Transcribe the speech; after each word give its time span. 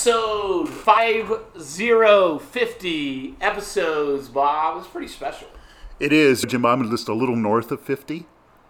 Episode 0.00 0.66
5050 0.70 3.36
episodes, 3.38 4.30
Bob. 4.30 4.78
It's 4.78 4.88
pretty 4.88 5.08
special. 5.08 5.48
It 5.98 6.10
is, 6.10 6.42
Jim. 6.48 6.64
I'm 6.64 6.90
just 6.90 7.06
a 7.10 7.12
little 7.12 7.36
north 7.36 7.70
of 7.70 7.82
50, 7.82 8.24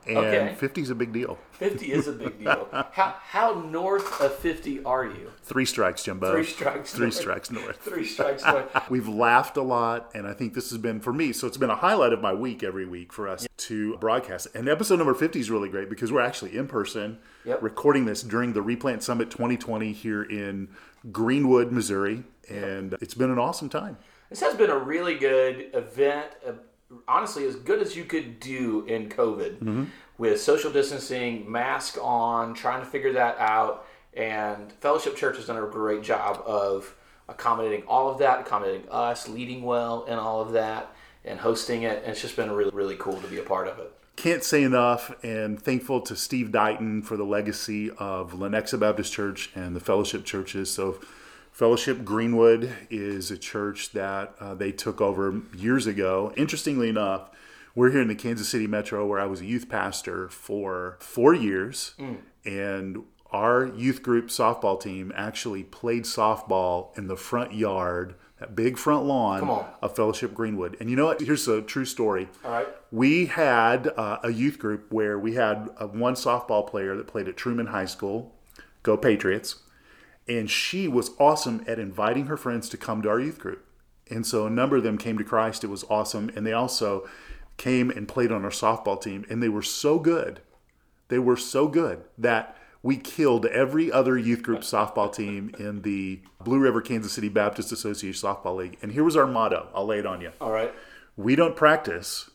and 0.09 0.19
Okay. 0.19 0.57
50 0.59 0.83
is 0.83 0.91
a 0.91 0.97
big 0.97 1.13
deal. 1.13 1.39
50 1.61 1.93
is 1.93 2.09
a 2.09 2.13
big 2.13 2.39
deal. 2.39 2.69
How, 2.93 3.15
how 3.23 3.53
north 3.71 4.21
of 4.21 4.35
50 4.35 4.83
are 4.85 5.05
you? 5.05 5.31
Three 5.45 5.65
strikes, 5.67 6.03
Jimbo. 6.03 6.33
Three 6.33 6.45
strikes 6.45 6.93
Three 6.93 7.07
north. 7.07 7.15
strikes 7.15 7.51
north. 7.51 7.77
Three 7.83 8.05
strikes 8.07 8.43
north. 8.45 8.71
We've 8.91 9.07
laughed 9.09 9.57
a 9.59 9.63
lot, 9.63 10.11
and 10.15 10.27
I 10.27 10.33
think 10.33 10.55
this 10.55 10.71
has 10.71 10.79
been 10.79 11.01
for 11.01 11.13
me. 11.13 11.33
So 11.33 11.47
it's 11.47 11.57
been 11.59 11.71
a 11.71 11.77
highlight 11.77 12.13
of 12.13 12.21
my 12.21 12.33
week 12.33 12.63
every 12.63 12.87
week 12.87 13.13
for 13.13 13.29
us 13.29 13.47
to 13.59 13.97
broadcast. 13.99 14.49
And 14.55 14.69
episode 14.69 14.97
number 14.97 15.15
50 15.15 15.39
is 15.39 15.51
really 15.51 15.69
great 15.69 15.89
because 15.91 16.11
we're 16.11 16.23
actually 16.23 16.57
in 16.57 16.67
person 16.67 17.19
Yep. 17.45 17.63
recording 17.63 18.05
this 18.07 18.23
during 18.23 18.53
the 18.55 18.63
Replant 18.63 19.03
Summit 19.03 19.31
2020 19.31 19.93
here 19.93 20.23
in 20.23 20.69
Greenwood, 21.13 21.73
Missouri. 21.73 22.25
And 22.49 22.95
it's 23.01 23.15
been 23.15 23.31
an 23.31 23.39
awesome 23.39 23.69
time. 23.69 23.97
This 24.31 24.41
has 24.41 24.55
been 24.57 24.71
a 24.71 24.79
really 24.79 25.17
good 25.17 25.71
event. 25.75 26.27
Uh, 26.47 26.53
honestly, 27.07 27.45
as 27.47 27.55
good 27.57 27.81
as 27.81 27.97
you 27.97 28.05
could 28.05 28.41
do 28.41 28.85
in 28.87 29.09
COVID 29.09 29.87
with 30.21 30.39
social 30.39 30.71
distancing, 30.71 31.51
mask 31.51 31.97
on, 31.99 32.53
trying 32.53 32.81
to 32.81 32.87
figure 32.87 33.15
that 33.15 33.39
out. 33.39 33.87
And 34.13 34.71
Fellowship 34.71 35.17
Church 35.17 35.37
has 35.37 35.47
done 35.47 35.57
a 35.57 35.67
great 35.67 36.03
job 36.03 36.43
of 36.45 36.95
accommodating 37.27 37.85
all 37.89 38.11
of 38.11 38.19
that, 38.19 38.41
accommodating 38.41 38.87
us, 38.91 39.31
leading 39.31 39.63
well 39.63 40.05
and 40.07 40.21
all 40.21 40.43
of 40.43 40.53
that, 40.53 40.93
and 41.25 41.41
hosting 41.41 41.85
it. 41.85 42.03
And 42.03 42.13
it's 42.13 42.21
just 42.21 42.37
been 42.37 42.51
really, 42.51 42.71
really 42.71 42.97
cool 42.97 43.19
to 43.19 43.27
be 43.29 43.39
a 43.39 43.43
part 43.43 43.67
of 43.67 43.79
it. 43.79 43.95
can't 44.17 44.45
say 44.45 44.63
enough 44.63 45.11
and 45.25 45.59
thankful 45.59 46.03
to 46.03 46.15
Steve 46.15 46.53
Dighton 46.53 47.01
for 47.01 47.17
the 47.17 47.25
legacy 47.25 47.91
of 47.93 48.33
Lenexa 48.33 48.79
Baptist 48.79 49.15
Church 49.15 49.51
and 49.55 49.75
the 49.75 49.81
fellowship 49.81 50.27
churches. 50.27 50.71
So, 50.71 51.01
Fellowship 51.51 52.05
Greenwood 52.05 52.75
is 52.91 53.31
a 53.31 53.39
church 53.39 53.93
that 53.93 54.35
uh, 54.39 54.55
they 54.55 54.71
took 54.71 55.01
over 55.01 55.41
years 55.55 55.87
ago. 55.87 56.33
Interestingly 56.37 56.89
enough, 56.91 57.31
we're 57.81 57.91
here 57.91 58.03
in 58.03 58.09
the 58.09 58.15
Kansas 58.15 58.47
City 58.47 58.67
metro 58.67 59.07
where 59.07 59.19
I 59.19 59.25
was 59.25 59.41
a 59.41 59.47
youth 59.47 59.71
pastor 59.71 60.29
for 60.29 60.99
four 61.01 61.33
years. 61.33 61.95
And 62.45 63.05
our 63.33 63.65
youth 63.69 64.03
group 64.03 64.27
softball 64.27 64.79
team 64.79 65.11
actually 65.17 65.65
played 65.65 66.05
softball 66.05 66.97
in 66.99 67.07
the 67.07 67.17
front 67.17 67.55
yard, 67.55 68.17
that 68.39 68.55
big 68.55 68.77
front 68.77 69.07
lawn 69.07 69.41
of 69.81 69.97
Fellowship 69.97 70.35
Greenwood. 70.35 70.77
And 70.79 70.91
you 70.91 70.97
know 70.97 71.07
what? 71.07 71.23
Here's 71.23 71.49
a 71.49 71.63
true 71.63 71.87
story. 71.87 72.29
All 72.45 72.51
right. 72.51 72.69
We 72.93 73.27
had 73.27 73.89
uh, 73.97 74.19
a 74.23 74.31
youth 74.31 74.59
group 74.59 74.93
where 74.93 75.19
we 75.19 75.37
had 75.37 75.71
uh, 75.79 75.87
one 75.87 76.15
softball 76.15 76.67
player 76.67 76.95
that 76.97 77.07
played 77.07 77.29
at 77.29 77.37
Truman 77.39 77.69
High 77.69 77.87
School, 77.87 78.35
go 78.83 78.99
Patriots, 78.99 79.61
and 80.29 80.51
she 80.51 80.87
was 80.87 81.13
awesome 81.19 81.65
at 81.67 81.79
inviting 81.79 82.27
her 82.27 82.37
friends 82.37 82.69
to 82.69 82.77
come 82.77 83.01
to 83.01 83.09
our 83.09 83.21
youth 83.21 83.39
group. 83.39 83.65
And 84.11 84.27
so 84.27 84.45
a 84.45 84.51
number 84.51 84.77
of 84.77 84.83
them 84.83 84.99
came 84.99 85.17
to 85.17 85.25
Christ. 85.25 85.65
It 85.65 85.69
was 85.69 85.85
awesome. 85.89 86.31
And 86.35 86.47
they 86.47 86.53
also 86.53 87.09
came 87.61 87.91
and 87.91 88.09
played 88.09 88.33
on 88.33 88.43
our 88.43 88.51
softball 88.51 89.01
team, 89.01 89.27
and 89.29 89.43
they 89.43 89.49
were 89.49 89.63
so 89.63 89.99
good. 89.99 90.41
They 91.09 91.19
were 91.19 91.37
so 91.37 91.69
good 91.69 92.03
that 92.17 92.57
we 92.83 92.97
killed 92.97 93.45
every 93.45 93.93
other 93.93 94.17
youth 94.17 94.43
group 94.43 94.61
softball 94.61 95.15
team 95.15 95.55
in 95.59 95.83
the 95.83 96.21
Blue 96.43 96.59
River 96.59 96.81
Kansas 96.81 97.13
City 97.13 97.29
Baptist 97.29 97.71
Association 97.71 98.29
Softball 98.29 98.57
League. 98.57 98.79
And 98.81 98.93
here 98.93 99.05
was 99.05 99.15
our 99.15 99.27
motto 99.27 99.69
I'll 99.75 99.85
lay 99.85 99.99
it 99.99 100.07
on 100.07 100.23
you. 100.23 100.33
All 100.41 100.51
right. 100.51 100.73
We 101.19 101.37
don't 101.37 101.55
practice 101.55 102.31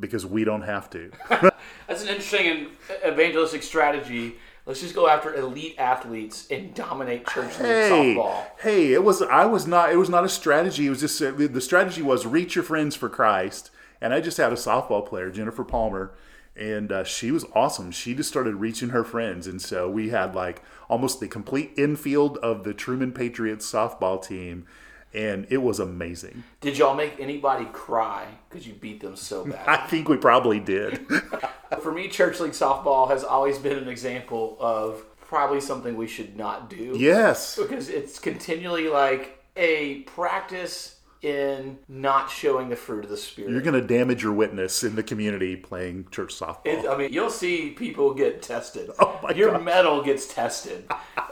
because 0.00 0.24
we 0.24 0.42
don't 0.42 0.62
have 0.62 0.88
to. 0.90 1.10
That's 1.86 2.02
an 2.02 2.08
interesting 2.08 2.68
evangelistic 3.06 3.62
strategy. 3.62 4.36
Let's 4.64 4.80
just 4.80 4.94
go 4.94 5.06
after 5.06 5.34
elite 5.34 5.74
athletes 5.76 6.46
and 6.50 6.72
dominate 6.72 7.26
church 7.26 7.58
league 7.58 7.66
hey, 7.66 7.90
softball. 7.90 8.46
hey, 8.60 8.92
it 8.94 9.04
was 9.04 9.20
I 9.20 9.44
was 9.44 9.66
not 9.66 9.92
it 9.92 9.96
was 9.96 10.08
not 10.08 10.24
a 10.24 10.30
strategy. 10.30 10.86
It 10.86 10.90
was 10.90 11.00
just 11.00 11.18
the 11.18 11.60
strategy 11.60 12.00
was 12.00 12.24
reach 12.24 12.54
your 12.54 12.64
friends 12.64 12.96
for 12.96 13.10
Christ. 13.10 13.70
And 14.02 14.12
I 14.12 14.20
just 14.20 14.36
had 14.36 14.52
a 14.52 14.56
softball 14.56 15.06
player, 15.06 15.30
Jennifer 15.30 15.62
Palmer, 15.62 16.12
and 16.56 16.90
uh, 16.90 17.04
she 17.04 17.30
was 17.30 17.46
awesome. 17.54 17.92
She 17.92 18.14
just 18.14 18.28
started 18.28 18.56
reaching 18.56 18.88
her 18.88 19.04
friends, 19.04 19.46
and 19.46 19.62
so 19.62 19.88
we 19.88 20.08
had 20.08 20.34
like 20.34 20.60
almost 20.90 21.20
the 21.20 21.28
complete 21.28 21.70
infield 21.76 22.36
of 22.38 22.64
the 22.64 22.74
Truman 22.74 23.12
Patriots 23.12 23.70
softball 23.70 24.20
team, 24.20 24.66
and 25.14 25.46
it 25.50 25.58
was 25.58 25.78
amazing. 25.78 26.42
Did 26.60 26.78
y'all 26.78 26.96
make 26.96 27.18
anybody 27.20 27.64
cry 27.72 28.26
because 28.48 28.66
you 28.66 28.74
beat 28.74 29.00
them 29.00 29.14
so 29.14 29.44
bad? 29.46 29.66
I 29.68 29.76
think 29.86 30.08
we 30.08 30.16
probably 30.16 30.58
did. 30.58 31.06
For 31.80 31.92
me, 31.92 32.08
church 32.08 32.40
league 32.40 32.52
softball 32.52 33.08
has 33.08 33.22
always 33.22 33.56
been 33.56 33.78
an 33.78 33.88
example 33.88 34.56
of 34.58 35.04
probably 35.20 35.60
something 35.60 35.96
we 35.96 36.08
should 36.08 36.36
not 36.36 36.68
do. 36.68 36.94
yes. 36.98 37.56
Because 37.56 37.88
it's 37.88 38.18
continually 38.18 38.88
like 38.88 39.38
a 39.56 40.00
practice 40.00 40.96
in 41.22 41.78
not 41.88 42.28
showing 42.30 42.68
the 42.68 42.76
fruit 42.76 43.04
of 43.04 43.10
the 43.10 43.16
spirit. 43.16 43.52
You're 43.52 43.60
going 43.62 43.80
to 43.80 43.86
damage 43.86 44.22
your 44.24 44.32
witness 44.32 44.82
in 44.82 44.96
the 44.96 45.02
community 45.04 45.54
playing 45.56 46.08
church 46.10 46.34
softball. 46.34 46.66
It- 46.66 46.86
I 46.88 46.96
mean, 46.96 47.12
you'll 47.12 47.30
see 47.30 47.70
people 47.70 48.12
get 48.14 48.42
tested. 48.42 48.90
Oh 49.00 49.18
my 49.28 49.30
Your 49.34 49.52
gosh. 49.52 49.62
mettle 49.62 50.02
gets 50.02 50.26
tested 50.26 50.84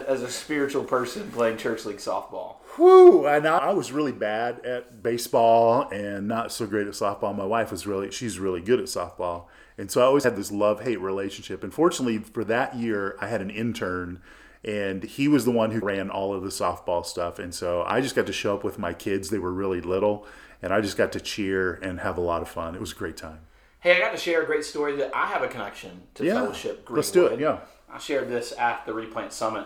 as 0.07 0.21
a 0.21 0.29
spiritual 0.31 0.85
person 0.85 1.29
playing 1.31 1.57
church 1.57 1.83
league 1.83 1.97
softball. 1.97 2.55
Whew, 2.77 3.27
and 3.27 3.45
I, 3.45 3.57
I 3.57 3.73
was 3.73 3.91
really 3.91 4.13
bad 4.13 4.65
at 4.65 5.03
baseball 5.03 5.89
and 5.89 6.25
not 6.25 6.53
so 6.53 6.65
great 6.65 6.87
at 6.87 6.93
softball. 6.93 7.35
My 7.35 7.43
wife 7.43 7.69
was 7.69 7.85
really, 7.85 8.09
she's 8.11 8.39
really 8.39 8.61
good 8.61 8.79
at 8.79 8.85
softball. 8.85 9.45
And 9.77 9.91
so 9.91 9.99
I 10.01 10.05
always 10.05 10.23
had 10.23 10.37
this 10.37 10.53
love 10.53 10.83
hate 10.83 11.01
relationship. 11.01 11.65
And 11.65 11.73
fortunately 11.73 12.19
for 12.19 12.45
that 12.45 12.75
year, 12.77 13.17
I 13.19 13.27
had 13.27 13.41
an 13.41 13.49
intern 13.49 14.21
and 14.63 15.03
he 15.03 15.27
was 15.27 15.45
the 15.45 15.51
one 15.51 15.71
who 15.71 15.79
ran 15.79 16.09
all 16.09 16.33
of 16.33 16.43
the 16.43 16.49
softball 16.49 17.05
stuff. 17.05 17.39
And 17.39 17.53
so 17.53 17.83
I 17.83 18.01
just 18.01 18.15
got 18.15 18.27
to 18.27 18.33
show 18.33 18.55
up 18.55 18.63
with 18.63 18.77
my 18.77 18.93
kids. 18.93 19.29
They 19.29 19.39
were 19.39 19.51
really 19.51 19.81
little 19.81 20.25
and 20.61 20.71
I 20.73 20.81
just 20.81 20.97
got 20.97 21.11
to 21.13 21.19
cheer 21.19 21.73
and 21.73 21.99
have 22.01 22.17
a 22.17 22.21
lot 22.21 22.41
of 22.41 22.47
fun. 22.47 22.75
It 22.75 22.81
was 22.81 22.91
a 22.91 22.95
great 22.95 23.17
time. 23.17 23.39
Hey, 23.79 23.95
I 23.95 23.99
got 23.99 24.11
to 24.11 24.17
share 24.17 24.43
a 24.43 24.45
great 24.45 24.63
story 24.63 24.95
that 24.97 25.15
I 25.15 25.25
have 25.27 25.41
a 25.41 25.47
connection 25.47 26.03
to 26.15 26.25
Yeah, 26.25 26.35
Fellowship 26.35 26.85
Greenwood. 26.85 26.97
let's 26.97 27.11
do 27.11 27.25
it, 27.25 27.39
yeah. 27.39 27.59
I 27.91 27.97
shared 27.97 28.29
this 28.29 28.53
at 28.59 28.85
the 28.85 28.93
Replant 28.93 29.33
Summit 29.33 29.65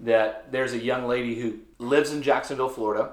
that 0.00 0.52
there's 0.52 0.74
a 0.74 0.78
young 0.78 1.06
lady 1.06 1.40
who 1.40 1.58
lives 1.78 2.12
in 2.12 2.22
Jacksonville, 2.22 2.68
Florida. 2.68 3.12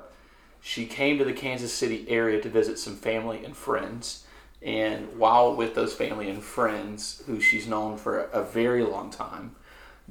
She 0.60 0.86
came 0.86 1.18
to 1.20 1.24
the 1.26 1.34
Kansas 1.34 1.74
City 1.74 2.06
area 2.10 2.42
to 2.42 2.50
visit 2.50 2.78
some 2.78 2.96
family 2.98 3.46
and 3.46 3.56
friends. 3.56 4.26
And 4.62 5.18
while 5.18 5.56
with 5.56 5.74
those 5.74 5.94
family 5.94 6.30
and 6.30 6.44
friends, 6.44 7.24
who 7.26 7.40
she's 7.40 7.66
known 7.66 7.98
for 7.98 8.26
a 8.26 8.44
very 8.44 8.84
long 8.84 9.10
time, 9.10 9.56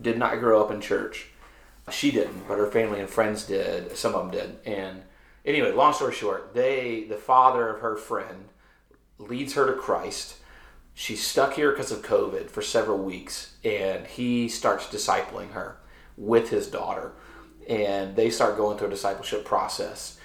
did 0.00 0.18
not 0.18 0.40
grow 0.40 0.62
up 0.62 0.70
in 0.70 0.80
church. 0.80 1.28
She 1.90 2.10
didn't, 2.10 2.46
but 2.46 2.58
her 2.58 2.70
family 2.70 3.00
and 3.00 3.08
friends 3.08 3.44
did. 3.44 3.96
Some 3.96 4.14
of 4.14 4.30
them 4.30 4.30
did. 4.30 4.58
And 4.64 5.02
anyway, 5.44 5.72
long 5.72 5.92
story 5.92 6.14
short, 6.14 6.54
they, 6.54 7.04
the 7.08 7.16
father 7.16 7.68
of 7.68 7.80
her 7.80 7.96
friend, 7.96 8.48
leads 9.18 9.54
her 9.54 9.66
to 9.66 9.72
Christ. 9.72 10.36
She's 10.94 11.26
stuck 11.26 11.54
here 11.54 11.70
because 11.70 11.90
of 11.90 12.02
COVID 12.02 12.50
for 12.50 12.62
several 12.62 12.98
weeks, 12.98 13.56
and 13.64 14.06
he 14.06 14.48
starts 14.48 14.86
discipling 14.86 15.52
her 15.52 15.78
with 16.16 16.50
his 16.50 16.66
daughter. 16.66 17.12
And 17.68 18.16
they 18.16 18.30
start 18.30 18.56
going 18.56 18.78
through 18.78 18.88
a 18.88 18.90
discipleship 18.90 19.44
process. 19.44 20.18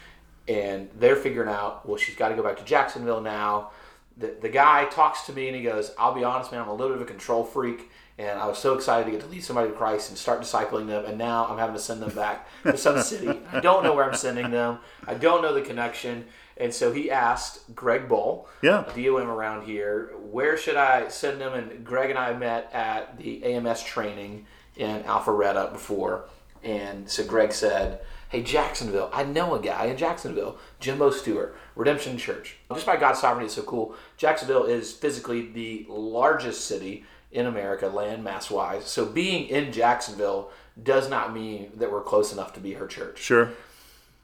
And 0.48 0.89
they're 0.98 1.16
figuring 1.16 1.50
out, 1.50 1.88
well, 1.88 1.98
she's 1.98 2.16
got 2.16 2.30
to 2.30 2.36
go 2.36 2.44
back 2.44 2.57
to 2.57 2.63
Jacksonville 2.63 3.22
now. 3.22 3.72
The, 4.18 4.36
the 4.42 4.50
guy 4.50 4.86
talks 4.86 5.25
to 5.25 5.33
me 5.33 5.48
and 5.48 5.56
he 5.56 5.62
goes, 5.62 5.92
I'll 5.98 6.13
be 6.13 6.24
honest, 6.24 6.51
man, 6.51 6.62
I'm 6.62 6.69
a 6.69 6.74
little 6.74 6.95
bit 6.95 7.01
of 7.01 7.07
a 7.07 7.12
control 7.12 7.44
freak. 7.44 7.89
And 8.17 8.39
I 8.39 8.47
was 8.47 8.57
so 8.57 8.73
excited 8.75 9.06
to 9.06 9.12
get 9.12 9.21
to 9.21 9.27
lead 9.27 9.44
somebody 9.44 9.69
to 9.69 9.75
Christ 9.75 10.09
and 10.09 10.17
start 10.17 10.41
discipling 10.41 10.88
them. 10.88 11.03
And 11.06 11.17
now 11.17 11.47
I'm 11.47 11.57
having 11.57 11.75
to 11.75 11.81
send 11.81 12.01
them 12.01 12.15
back 12.15 12.47
to 12.63 12.77
some 12.77 13.01
city. 13.01 13.41
I 13.51 13.59
don't 13.59 13.83
know 13.83 13.94
where 13.94 14.06
I'm 14.06 14.15
sending 14.15 14.51
them. 14.51 14.79
I 15.06 15.15
don't 15.15 15.41
know 15.41 15.53
the 15.53 15.62
connection. 15.62 16.25
And 16.56 16.73
so 16.73 16.94
he 16.94 17.12
asked 17.12 17.75
Greg 17.75 18.07
Bull, 18.07 18.47
Yeah. 18.62 18.85
DOM 18.95 19.27
around 19.29 19.65
here, 19.65 20.13
where 20.31 20.56
should 20.57 20.77
I 20.77 21.09
send 21.09 21.41
them? 21.41 21.53
And 21.53 21.83
Greg 21.83 22.09
and 22.09 22.17
I 22.17 22.31
met 22.33 22.69
at 22.73 23.17
the 23.17 23.44
AMS 23.44 23.83
training 23.83 24.45
in 24.77 25.03
Alpharetta 25.03 25.73
before. 25.73 26.29
And 26.63 27.09
so 27.09 27.25
Greg 27.25 27.51
said, 27.51 28.00
Hey, 28.29 28.41
Jacksonville, 28.44 29.09
I 29.13 29.23
know 29.23 29.56
a 29.56 29.62
guy 29.62 29.85
in 29.85 29.97
Jacksonville, 29.97 30.57
Jimbo 30.79 31.12
Stewart, 31.12 31.56
Redemption 31.75 32.17
Church. 32.17 32.56
Just 32.73 32.85
by 32.85 32.95
God's 32.95 33.19
sovereignty, 33.19 33.45
it's 33.47 33.56
so 33.56 33.62
cool. 33.63 33.94
Jacksonville 34.17 34.63
is 34.63 34.94
physically 34.94 35.51
the 35.51 35.85
largest 35.89 36.65
city 36.65 37.03
in 37.36 37.46
America, 37.46 37.88
land 37.88 38.24
mass 38.24 38.50
wise. 38.50 38.86
So 38.86 39.06
being 39.06 39.48
in 39.50 39.74
Jacksonville 39.74 40.52
does 40.82 41.10
not 41.10 41.34
mean 41.34 41.72
that 41.76 41.92
we're 41.92 42.02
close 42.02 42.32
enough 42.32 42.54
to 42.54 42.60
be 42.60 42.74
her 42.74 42.88
church. 42.88 43.20
Sure. 43.20 43.52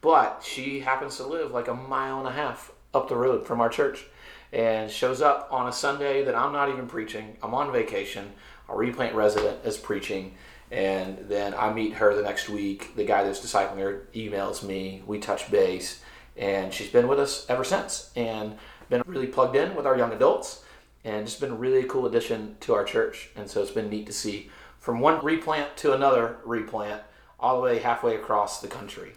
But 0.00 0.42
she 0.44 0.80
happens 0.80 1.18
to 1.18 1.26
live 1.26 1.52
like 1.52 1.68
a 1.68 1.74
mile 1.74 2.18
and 2.18 2.26
a 2.26 2.32
half 2.32 2.72
up 2.94 3.08
the 3.08 3.16
road 3.16 3.46
from 3.46 3.60
our 3.60 3.68
church 3.68 4.06
and 4.52 4.90
shows 4.90 5.22
up 5.22 5.48
on 5.50 5.68
a 5.68 5.72
Sunday 5.72 6.24
that 6.24 6.34
I'm 6.34 6.52
not 6.52 6.70
even 6.70 6.86
preaching. 6.86 7.36
I'm 7.42 7.54
on 7.54 7.70
vacation. 7.70 8.32
Our 8.68 8.76
replant 8.76 9.14
resident 9.14 9.58
is 9.64 9.76
preaching. 9.76 10.34
And 10.70 11.18
then 11.28 11.54
I 11.54 11.72
meet 11.72 11.94
her 11.94 12.14
the 12.14 12.22
next 12.22 12.48
week. 12.48 12.96
The 12.96 13.04
guy 13.04 13.24
that's 13.24 13.40
discipling 13.40 13.78
her 13.78 14.08
emails 14.14 14.62
me. 14.62 15.02
We 15.06 15.18
touch 15.18 15.50
base. 15.50 16.02
And 16.36 16.72
she's 16.72 16.88
been 16.88 17.08
with 17.08 17.20
us 17.20 17.44
ever 17.48 17.62
since 17.62 18.10
and 18.16 18.56
been 18.88 19.02
really 19.06 19.26
plugged 19.26 19.56
in 19.56 19.74
with 19.74 19.86
our 19.86 19.96
young 19.96 20.12
adults 20.12 20.61
and 21.04 21.26
just 21.26 21.40
been 21.40 21.50
a 21.50 21.54
really 21.54 21.84
cool 21.84 22.06
addition 22.06 22.56
to 22.60 22.74
our 22.74 22.84
church. 22.84 23.30
And 23.36 23.50
so 23.50 23.62
it's 23.62 23.70
been 23.70 23.90
neat 23.90 24.06
to 24.06 24.12
see 24.12 24.50
from 24.78 25.00
one 25.00 25.24
replant 25.24 25.76
to 25.78 25.92
another 25.92 26.38
replant 26.44 27.02
all 27.38 27.56
the 27.56 27.62
way 27.62 27.78
halfway 27.80 28.14
across 28.14 28.60
the 28.60 28.68
country. 28.68 29.12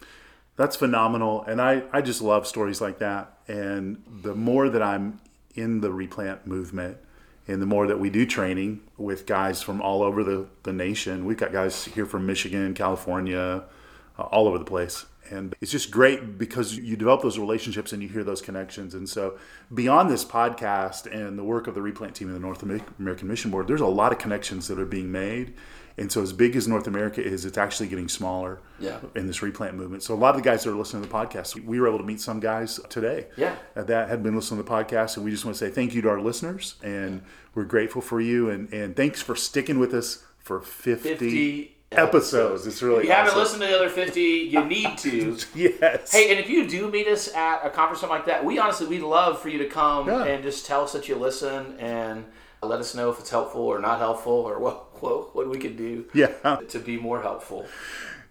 That's 0.55 0.75
phenomenal. 0.75 1.43
And 1.43 1.61
I, 1.61 1.83
I 1.91 2.01
just 2.01 2.21
love 2.21 2.47
stories 2.47 2.81
like 2.81 2.99
that. 2.99 3.37
And 3.47 4.03
the 4.07 4.33
more 4.33 4.69
that 4.69 4.81
I'm 4.81 5.19
in 5.53 5.81
the 5.81 5.91
replant 5.91 6.47
movement, 6.47 6.97
and 7.47 7.61
the 7.61 7.65
more 7.65 7.85
that 7.87 7.99
we 7.99 8.09
do 8.09 8.25
training 8.25 8.81
with 8.97 9.27
guys 9.27 9.61
from 9.61 9.81
all 9.81 10.01
over 10.01 10.23
the, 10.23 10.47
the 10.63 10.73
nation, 10.73 11.25
we've 11.25 11.37
got 11.37 11.51
guys 11.51 11.85
here 11.85 12.05
from 12.05 12.25
Michigan, 12.25 12.73
California, 12.73 13.63
uh, 14.17 14.21
all 14.21 14.47
over 14.47 14.57
the 14.57 14.65
place. 14.65 15.05
And 15.29 15.55
it's 15.61 15.71
just 15.71 15.91
great 15.91 16.37
because 16.37 16.77
you 16.77 16.95
develop 16.95 17.21
those 17.21 17.39
relationships 17.39 17.93
and 17.93 18.01
you 18.01 18.09
hear 18.09 18.23
those 18.23 18.41
connections. 18.41 18.93
And 18.93 19.09
so, 19.09 19.37
beyond 19.73 20.09
this 20.09 20.23
podcast 20.25 21.11
and 21.11 21.37
the 21.37 21.43
work 21.43 21.67
of 21.67 21.75
the 21.75 21.81
replant 21.81 22.15
team 22.15 22.27
in 22.27 22.33
the 22.33 22.39
North 22.39 22.63
American 22.63 23.27
Mission 23.27 23.51
Board, 23.51 23.67
there's 23.67 23.81
a 23.81 23.87
lot 23.87 24.11
of 24.11 24.17
connections 24.17 24.67
that 24.67 24.79
are 24.79 24.85
being 24.85 25.11
made. 25.11 25.53
And 25.97 26.11
so, 26.11 26.21
as 26.21 26.33
big 26.33 26.55
as 26.55 26.67
North 26.67 26.87
America 26.87 27.23
is, 27.23 27.45
it's 27.45 27.57
actually 27.57 27.87
getting 27.87 28.09
smaller 28.09 28.59
yeah. 28.79 28.99
in 29.15 29.27
this 29.27 29.41
replant 29.41 29.75
movement. 29.75 30.03
So, 30.03 30.13
a 30.13 30.17
lot 30.17 30.35
of 30.35 30.43
the 30.43 30.49
guys 30.49 30.63
that 30.63 30.71
are 30.71 30.75
listening 30.75 31.03
to 31.03 31.09
the 31.09 31.15
podcast, 31.15 31.63
we 31.63 31.79
were 31.79 31.87
able 31.87 31.99
to 31.99 32.03
meet 32.03 32.19
some 32.19 32.39
guys 32.39 32.79
today 32.89 33.27
yeah. 33.37 33.55
Uh, 33.75 33.83
that 33.83 34.09
had 34.09 34.21
been 34.21 34.35
listening 34.35 34.61
to 34.61 34.63
the 34.63 34.69
podcast. 34.69 35.15
And 35.15 35.25
we 35.25 35.31
just 35.31 35.45
want 35.45 35.55
to 35.57 35.65
say 35.65 35.71
thank 35.71 35.93
you 35.93 36.01
to 36.01 36.09
our 36.09 36.19
listeners. 36.19 36.75
And 36.83 37.21
we're 37.53 37.63
grateful 37.63 38.01
for 38.01 38.19
you. 38.19 38.49
And, 38.49 38.71
and 38.73 38.95
thanks 38.95 39.21
for 39.21 39.35
sticking 39.35 39.79
with 39.79 39.93
us 39.93 40.23
for 40.37 40.59
50, 40.59 41.15
50 41.15 41.74
episodes. 41.91 42.65
It's 42.67 42.81
really 42.81 42.99
If 42.99 43.05
you 43.05 43.11
awesome. 43.11 43.25
haven't 43.25 43.39
listened 43.39 43.61
to 43.61 43.67
the 43.67 43.75
other 43.75 43.89
50, 43.89 44.21
you 44.21 44.65
need 44.65 44.97
to. 44.99 45.37
Yes. 45.55 46.11
Hey, 46.11 46.29
and 46.31 46.39
if 46.39 46.49
you 46.49 46.67
do 46.67 46.89
meet 46.89 47.07
us 47.07 47.33
at 47.33 47.65
a 47.65 47.69
conference 47.69 48.01
something 48.01 48.17
like 48.17 48.25
that, 48.25 48.43
we 48.43 48.59
honestly 48.59 48.87
we'd 48.87 49.01
love 49.01 49.39
for 49.41 49.49
you 49.49 49.57
to 49.59 49.65
come 49.69 50.07
Yeah. 50.07 50.23
and 50.25 50.43
just 50.43 50.65
tell 50.65 50.83
us 50.83 50.93
that 50.93 51.07
you 51.07 51.15
listen 51.15 51.77
and 51.79 52.25
let 52.61 52.79
us 52.79 52.95
know 52.95 53.11
if 53.11 53.19
it's 53.19 53.29
helpful 53.29 53.61
or 53.61 53.79
not 53.79 53.99
helpful 53.99 54.33
or 54.33 54.59
what 54.59 55.01
what, 55.01 55.35
what 55.35 55.49
we 55.49 55.57
could 55.57 55.77
do 55.77 56.05
Yeah. 56.13 56.27
to 56.69 56.79
be 56.79 56.97
more 56.97 57.21
helpful. 57.21 57.65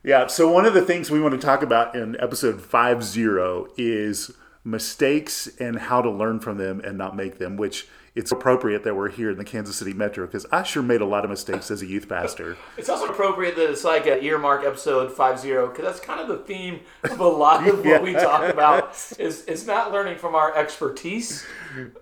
Yeah. 0.03 0.27
So 0.27 0.51
one 0.51 0.65
of 0.67 0.75
the 0.75 0.83
things 0.83 1.11
we 1.11 1.21
want 1.21 1.35
to 1.35 1.41
talk 1.47 1.63
about 1.63 1.95
in 1.95 2.17
episode 2.21 2.61
five 2.61 3.03
zero 3.05 3.69
is 3.77 4.31
mistakes 4.65 5.47
and 5.61 5.79
how 5.79 6.01
to 6.03 6.11
learn 6.11 6.41
from 6.41 6.57
them 6.59 6.81
and 6.81 6.97
not 6.99 7.15
make 7.15 7.39
them, 7.39 7.57
which 7.57 7.87
it's 8.15 8.31
appropriate 8.31 8.85
that 8.85 8.95
we're 8.95 9.11
here 9.11 9.31
in 9.31 9.39
the 9.39 9.45
Kansas 9.45 9.77
City 9.77 9.93
Metro 9.93 10.27
because 10.27 10.47
I 10.53 10.63
sure 10.63 10.83
made 10.83 11.01
a 11.01 11.07
lot 11.07 11.25
of 11.25 11.31
mistakes 11.31 11.71
as 11.71 11.83
a 11.83 11.87
youth 11.87 12.09
pastor. 12.09 12.57
It's 12.77 12.89
also 12.89 13.07
appropriate 13.07 13.57
that 13.57 13.71
it's 13.71 13.85
like 13.85 14.07
an 14.07 14.23
earmark 14.23 14.65
episode 14.65 15.09
50 15.09 15.49
because 15.49 15.85
that's 15.85 16.01
kind 16.01 16.21
of 16.21 16.29
the 16.29 16.39
theme 16.39 16.81
of 17.05 17.19
a 17.19 17.27
lot 17.27 17.67
of 17.67 17.85
what 17.85 18.03
we 18.03 18.13
talk 18.13 18.49
about 18.53 18.95
is 19.19 19.45
it's 19.47 19.67
not 19.67 19.93
learning 19.93 20.19
from 20.19 20.35
our 20.35 20.55
expertise 20.55 21.47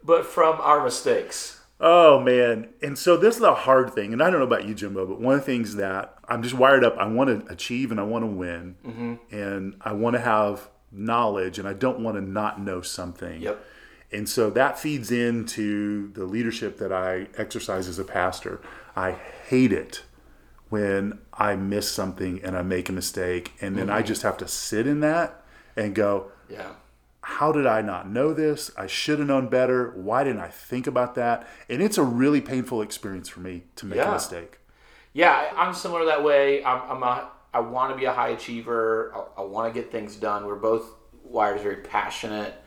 but 0.03 0.27
from 0.27 0.61
our 0.61 0.83
mistakes. 0.83 1.61
Oh 1.81 2.21
man. 2.21 2.69
And 2.83 2.99
so 2.99 3.17
this 3.17 3.37
is 3.37 3.41
the 3.41 3.55
hard 3.55 3.93
thing. 3.93 4.13
And 4.13 4.23
I 4.23 4.31
don't 4.31 4.41
know 4.41 4.47
about 4.47 4.67
you, 4.67 4.75
Jimbo, 4.75 5.07
but 5.07 5.21
one 5.21 5.35
of 5.35 5.41
the 5.41 5.47
things 5.47 5.77
that 5.77 6.17
I'm 6.29 6.43
just 6.43 6.55
wired 6.55 6.85
up, 6.85 6.97
I 6.97 7.07
want 7.07 7.47
to 7.47 7.53
achieve 7.53 7.91
and 7.91 8.01
I 8.01 8.05
want 8.05 8.23
to 8.23 8.29
win. 8.29 8.77
Mm-hmm. 8.85 9.15
And 9.35 9.77
I 9.81 9.93
want 9.93 10.15
to 10.15 10.21
have 10.21 10.69
knowledge 10.91 11.59
and 11.59 11.67
I 11.67 11.73
don't 11.73 12.01
want 12.01 12.17
to 12.17 12.21
not 12.21 12.61
know 12.61 12.83
something. 12.83 13.43
Yep. 13.43 13.65
And 14.13 14.29
so 14.29 14.51
that 14.51 14.79
feeds 14.79 15.11
into 15.11 16.13
the 16.13 16.25
leadership 16.25 16.79
that 16.79 16.93
I 16.93 17.29
exercise 17.37 17.89
as 17.89 17.99
a 17.99 18.05
pastor. 18.05 18.61
I 18.95 19.13
hate 19.13 19.73
it 19.73 20.03
when 20.69 21.19
I 21.33 21.57
miss 21.57 21.91
something 21.91 22.41
and 22.43 22.57
I 22.57 22.63
make 22.63 22.89
a 22.89 22.93
mistake. 22.93 23.53
And 23.61 23.77
then 23.77 23.91
I 23.91 23.99
mm-hmm. 23.99 24.09
just 24.09 24.23
have 24.23 24.37
to 24.39 24.49
sit 24.49 24.87
in 24.87 25.01
that 25.01 25.43
and 25.77 25.95
go, 25.95 26.31
Yeah. 26.49 26.73
how 27.23 27.53
did 27.53 27.67
I 27.67 27.81
not 27.83 28.09
know 28.09 28.33
this? 28.35 28.71
I 28.77 28.87
should 28.87 29.19
have 29.19 29.29
known 29.29 29.49
better. 29.49 29.91
Why 29.91 30.25
didn't 30.25 30.41
I 30.41 30.49
think 30.49 30.87
about 30.87 31.15
that? 31.15 31.49
And 31.69 31.83
it's 31.83 31.99
a 31.99 32.03
really 32.03 32.41
painful 32.41 32.83
experience 32.83 33.29
for 33.29 33.41
me 33.41 33.65
to 33.77 33.87
make 33.87 34.01
a 34.01 34.13
mistake. 34.13 34.59
Yeah, 35.15 35.53
I'm 35.57 35.75
similar 35.75 36.07
that 36.07 36.25
way. 36.25 36.65
I'm, 36.65 36.83
I'm 36.91 37.03
a, 37.03 37.29
I 37.53 37.61
want 37.61 37.93
to 37.93 37.99
be 37.99 38.07
a 38.07 38.13
high 38.13 38.31
achiever. 38.31 39.13
I, 39.15 39.43
I 39.43 39.45
want 39.45 39.73
to 39.73 39.79
get 39.79 39.93
things 39.93 40.17
done. 40.17 40.47
We're 40.47 40.57
both 40.57 40.87
wired 41.23 41.61
very 41.61 41.77
passionate, 41.77 42.62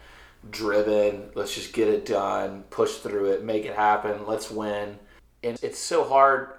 driven. 0.50 1.30
Let's 1.36 1.54
just 1.54 1.74
get 1.74 1.88
it 1.88 2.06
done, 2.06 2.64
push 2.70 2.98
through 2.98 3.32
it, 3.32 3.44
make 3.44 3.66
it 3.66 3.76
happen. 3.76 4.26
Let's 4.26 4.52
win. 4.52 5.00
And 5.44 5.58
it's 5.62 5.80
so 5.80 6.04
hard, 6.04 6.50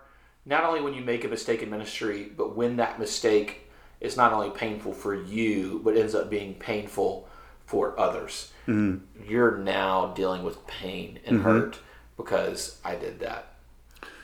not 0.45 0.65
only 0.65 0.81
when 0.81 0.95
you 0.95 1.03
make 1.03 1.25
a 1.25 1.29
mistake 1.29 1.63
in 1.63 1.71
ministry, 1.71 2.31
but 2.37 2.57
when 2.57 2.77
that 2.77 2.99
mistake 2.99 3.71
is 4.01 4.17
not 4.17 4.33
only 4.33 4.51
painful 4.51 4.93
for 4.93 5.15
you, 5.15 5.81
but 5.85 5.97
ends 5.97 6.15
up 6.15 6.31
being 6.31 6.55
painful 6.55 7.29
for 7.65 7.99
others. 7.99 8.53
Mm-hmm. 8.67 9.29
You're 9.29 9.59
now 9.59 10.13
dealing 10.15 10.43
with 10.43 10.67
pain 10.67 11.19
and 11.25 11.39
mm-hmm. 11.39 11.45
hurt 11.45 11.79
because 12.17 12.81
I 12.85 12.95
did 12.95 13.21
that. 13.21 13.55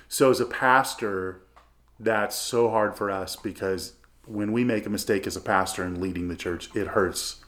So 0.08 0.30
as 0.30 0.40
a 0.40 0.46
pastor, 0.46 1.40
that's 1.98 2.36
so 2.36 2.70
hard 2.70 2.94
for 2.94 3.10
us 3.10 3.34
because 3.36 3.94
when 4.26 4.52
we 4.52 4.62
make 4.64 4.86
a 4.86 4.90
mistake 4.90 5.26
as 5.26 5.36
a 5.36 5.40
pastor 5.40 5.82
and 5.82 6.00
leading 6.00 6.28
the 6.28 6.36
church, 6.36 6.70
it 6.74 6.88
hurts 6.88 7.41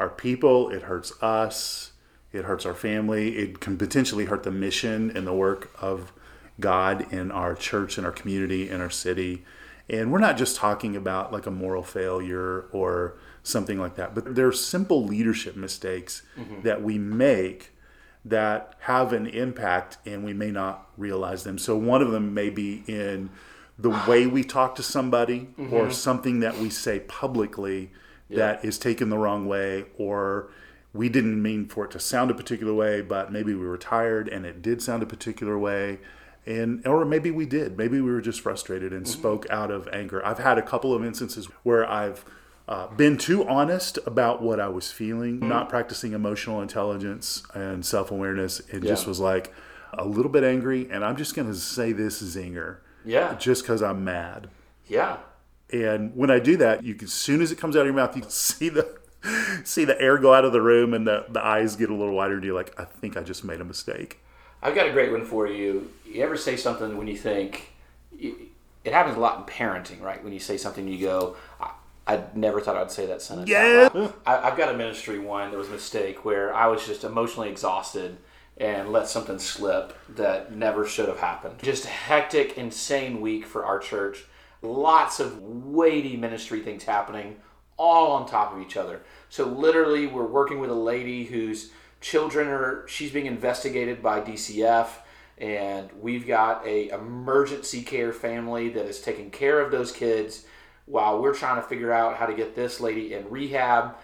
our 0.00 0.08
people, 0.08 0.70
it 0.70 0.82
hurts 0.82 1.12
us, 1.22 1.92
it 2.32 2.44
hurts 2.44 2.64
our 2.64 2.74
family, 2.74 3.36
it 3.36 3.60
can 3.60 3.76
potentially 3.76 4.24
hurt 4.24 4.42
the 4.42 4.50
mission 4.50 5.14
and 5.16 5.26
the 5.26 5.34
work 5.34 5.70
of 5.80 6.12
God 6.58 7.12
in 7.12 7.30
our 7.30 7.54
church 7.54 7.98
in 7.98 8.04
our 8.04 8.12
community 8.12 8.68
in 8.68 8.80
our 8.80 8.90
city. 8.90 9.44
And 9.88 10.12
we're 10.12 10.20
not 10.20 10.36
just 10.36 10.56
talking 10.56 10.96
about 10.96 11.32
like 11.32 11.46
a 11.46 11.50
moral 11.50 11.82
failure 11.82 12.66
or 12.72 13.16
something 13.42 13.78
like 13.78 13.96
that, 13.96 14.14
but 14.14 14.34
there's 14.34 14.64
simple 14.64 15.04
leadership 15.04 15.56
mistakes 15.56 16.22
mm-hmm. 16.38 16.62
that 16.62 16.82
we 16.82 16.98
make 16.98 17.72
that 18.24 18.74
have 18.80 19.12
an 19.12 19.26
impact 19.26 19.98
and 20.06 20.24
we 20.24 20.32
may 20.32 20.50
not 20.50 20.86
realize 20.96 21.44
them. 21.44 21.58
So 21.58 21.76
one 21.76 22.02
of 22.02 22.10
them 22.10 22.34
may 22.34 22.50
be 22.50 22.84
in 22.86 23.30
the 23.78 23.90
way 24.06 24.26
we 24.26 24.44
talk 24.44 24.74
to 24.76 24.82
somebody 24.82 25.48
or 25.58 25.64
mm-hmm. 25.64 25.90
something 25.90 26.40
that 26.40 26.58
we 26.58 26.68
say 26.70 27.00
publicly 27.00 27.90
that 28.30 28.64
is 28.64 28.78
taken 28.78 29.10
the 29.10 29.18
wrong 29.18 29.46
way 29.46 29.84
or 29.98 30.50
we 30.92 31.08
didn't 31.08 31.40
mean 31.40 31.66
for 31.68 31.84
it 31.84 31.90
to 31.92 32.00
sound 32.00 32.30
a 32.30 32.34
particular 32.34 32.74
way, 32.74 33.00
but 33.00 33.30
maybe 33.32 33.54
we 33.54 33.64
were 33.66 33.78
tired 33.78 34.28
and 34.28 34.44
it 34.44 34.60
did 34.62 34.82
sound 34.82 35.02
a 35.02 35.06
particular 35.06 35.58
way. 35.58 35.98
And 36.46 36.84
or 36.86 37.04
maybe 37.04 37.30
we 37.30 37.46
did. 37.46 37.76
Maybe 37.76 38.00
we 38.00 38.10
were 38.10 38.20
just 38.20 38.40
frustrated 38.40 38.92
and 38.92 39.06
spoke 39.06 39.46
out 39.50 39.70
of 39.70 39.88
anger. 39.92 40.24
I've 40.24 40.38
had 40.38 40.58
a 40.58 40.62
couple 40.62 40.94
of 40.94 41.04
instances 41.04 41.46
where 41.62 41.88
I've 41.88 42.24
uh, 42.66 42.86
been 42.88 43.18
too 43.18 43.46
honest 43.48 43.98
about 44.06 44.42
what 44.42 44.58
I 44.58 44.68
was 44.68 44.90
feeling, 44.90 45.38
not 45.40 45.68
practicing 45.68 46.12
emotional 46.12 46.60
intelligence 46.62 47.42
and 47.54 47.84
self 47.84 48.10
awareness, 48.10 48.60
and 48.72 48.82
just 48.82 49.06
was 49.06 49.20
like 49.20 49.52
a 49.92 50.04
little 50.06 50.30
bit 50.30 50.42
angry. 50.44 50.88
And 50.90 51.04
I'm 51.04 51.16
just 51.16 51.34
going 51.34 51.48
to 51.48 51.54
say 51.54 51.92
this 51.92 52.22
zinger 52.22 52.78
Yeah. 53.04 53.34
just 53.34 53.62
because 53.62 53.82
I'm 53.82 54.02
mad. 54.04 54.48
Yeah. 54.88 55.18
And 55.72 56.14
when 56.16 56.30
I 56.30 56.38
do 56.38 56.56
that, 56.58 56.82
you 56.84 56.94
can, 56.94 57.06
as 57.06 57.12
soon 57.12 57.40
as 57.40 57.52
it 57.52 57.56
comes 57.56 57.76
out 57.76 57.80
of 57.80 57.86
your 57.86 57.94
mouth, 57.94 58.14
you 58.16 58.22
can 58.22 58.30
see 58.30 58.68
the 58.68 58.98
see 59.64 59.84
the 59.84 60.00
air 60.00 60.16
go 60.16 60.32
out 60.32 60.46
of 60.46 60.52
the 60.52 60.62
room 60.62 60.94
and 60.94 61.06
the, 61.06 61.26
the 61.28 61.44
eyes 61.44 61.76
get 61.76 61.90
a 61.90 61.94
little 61.94 62.14
wider. 62.14 62.34
And 62.34 62.44
you're 62.44 62.54
like, 62.54 62.78
I 62.80 62.84
think 62.84 63.16
I 63.16 63.22
just 63.22 63.44
made 63.44 63.60
a 63.60 63.64
mistake. 63.64 64.20
I've 64.62 64.74
got 64.74 64.86
a 64.86 64.92
great 64.92 65.10
one 65.12 65.24
for 65.24 65.46
you. 65.46 65.90
You 66.04 66.22
ever 66.22 66.36
say 66.36 66.56
something 66.56 66.96
when 66.96 67.06
you 67.06 67.16
think 67.16 67.72
it 68.84 68.92
happens 68.92 69.16
a 69.16 69.20
lot 69.20 69.38
in 69.38 69.44
parenting, 69.44 70.00
right? 70.00 70.22
When 70.22 70.32
you 70.32 70.40
say 70.40 70.56
something, 70.56 70.86
you 70.88 71.00
go, 71.00 71.36
I, 71.60 71.72
I 72.06 72.24
never 72.34 72.60
thought 72.60 72.76
I'd 72.76 72.90
say 72.90 73.06
that 73.06 73.22
sentence. 73.22 73.48
Yeah. 73.48 74.10
I, 74.26 74.38
I've 74.38 74.56
got 74.56 74.74
a 74.74 74.76
ministry 74.76 75.18
one. 75.18 75.50
that 75.50 75.56
was 75.56 75.68
a 75.68 75.72
mistake 75.72 76.24
where 76.24 76.54
I 76.54 76.66
was 76.66 76.86
just 76.86 77.04
emotionally 77.04 77.50
exhausted 77.50 78.18
and 78.56 78.90
let 78.90 79.08
something 79.08 79.38
slip 79.38 79.96
that 80.16 80.52
never 80.52 80.86
should 80.86 81.08
have 81.08 81.20
happened. 81.20 81.58
Just 81.62 81.84
a 81.84 81.88
hectic, 81.88 82.58
insane 82.58 83.20
week 83.20 83.46
for 83.46 83.64
our 83.64 83.78
church. 83.78 84.24
Lots 84.62 85.20
of 85.20 85.40
weighty 85.42 86.16
ministry 86.16 86.60
things 86.60 86.84
happening, 86.84 87.36
all 87.76 88.12
on 88.12 88.28
top 88.28 88.54
of 88.54 88.60
each 88.60 88.76
other. 88.76 89.00
So 89.28 89.46
literally, 89.46 90.06
we're 90.06 90.26
working 90.26 90.60
with 90.60 90.70
a 90.70 90.74
lady 90.74 91.24
whose 91.24 91.70
children 92.00 92.48
are 92.48 92.86
she's 92.88 93.10
being 93.10 93.26
investigated 93.26 94.02
by 94.02 94.20
DCF 94.20 94.88
and 95.40 95.90
we've 96.00 96.26
got 96.26 96.66
a 96.66 96.90
emergency 96.90 97.82
care 97.82 98.12
family 98.12 98.68
that 98.68 98.84
is 98.84 99.00
taking 99.00 99.30
care 99.30 99.60
of 99.60 99.70
those 99.70 99.90
kids 99.90 100.44
while 100.84 101.20
we're 101.20 101.34
trying 101.34 101.60
to 101.60 101.66
figure 101.66 101.92
out 101.92 102.16
how 102.16 102.26
to 102.26 102.34
get 102.34 102.54
this 102.54 102.80
lady 102.80 103.14
in 103.14 103.28
rehab 103.30 103.96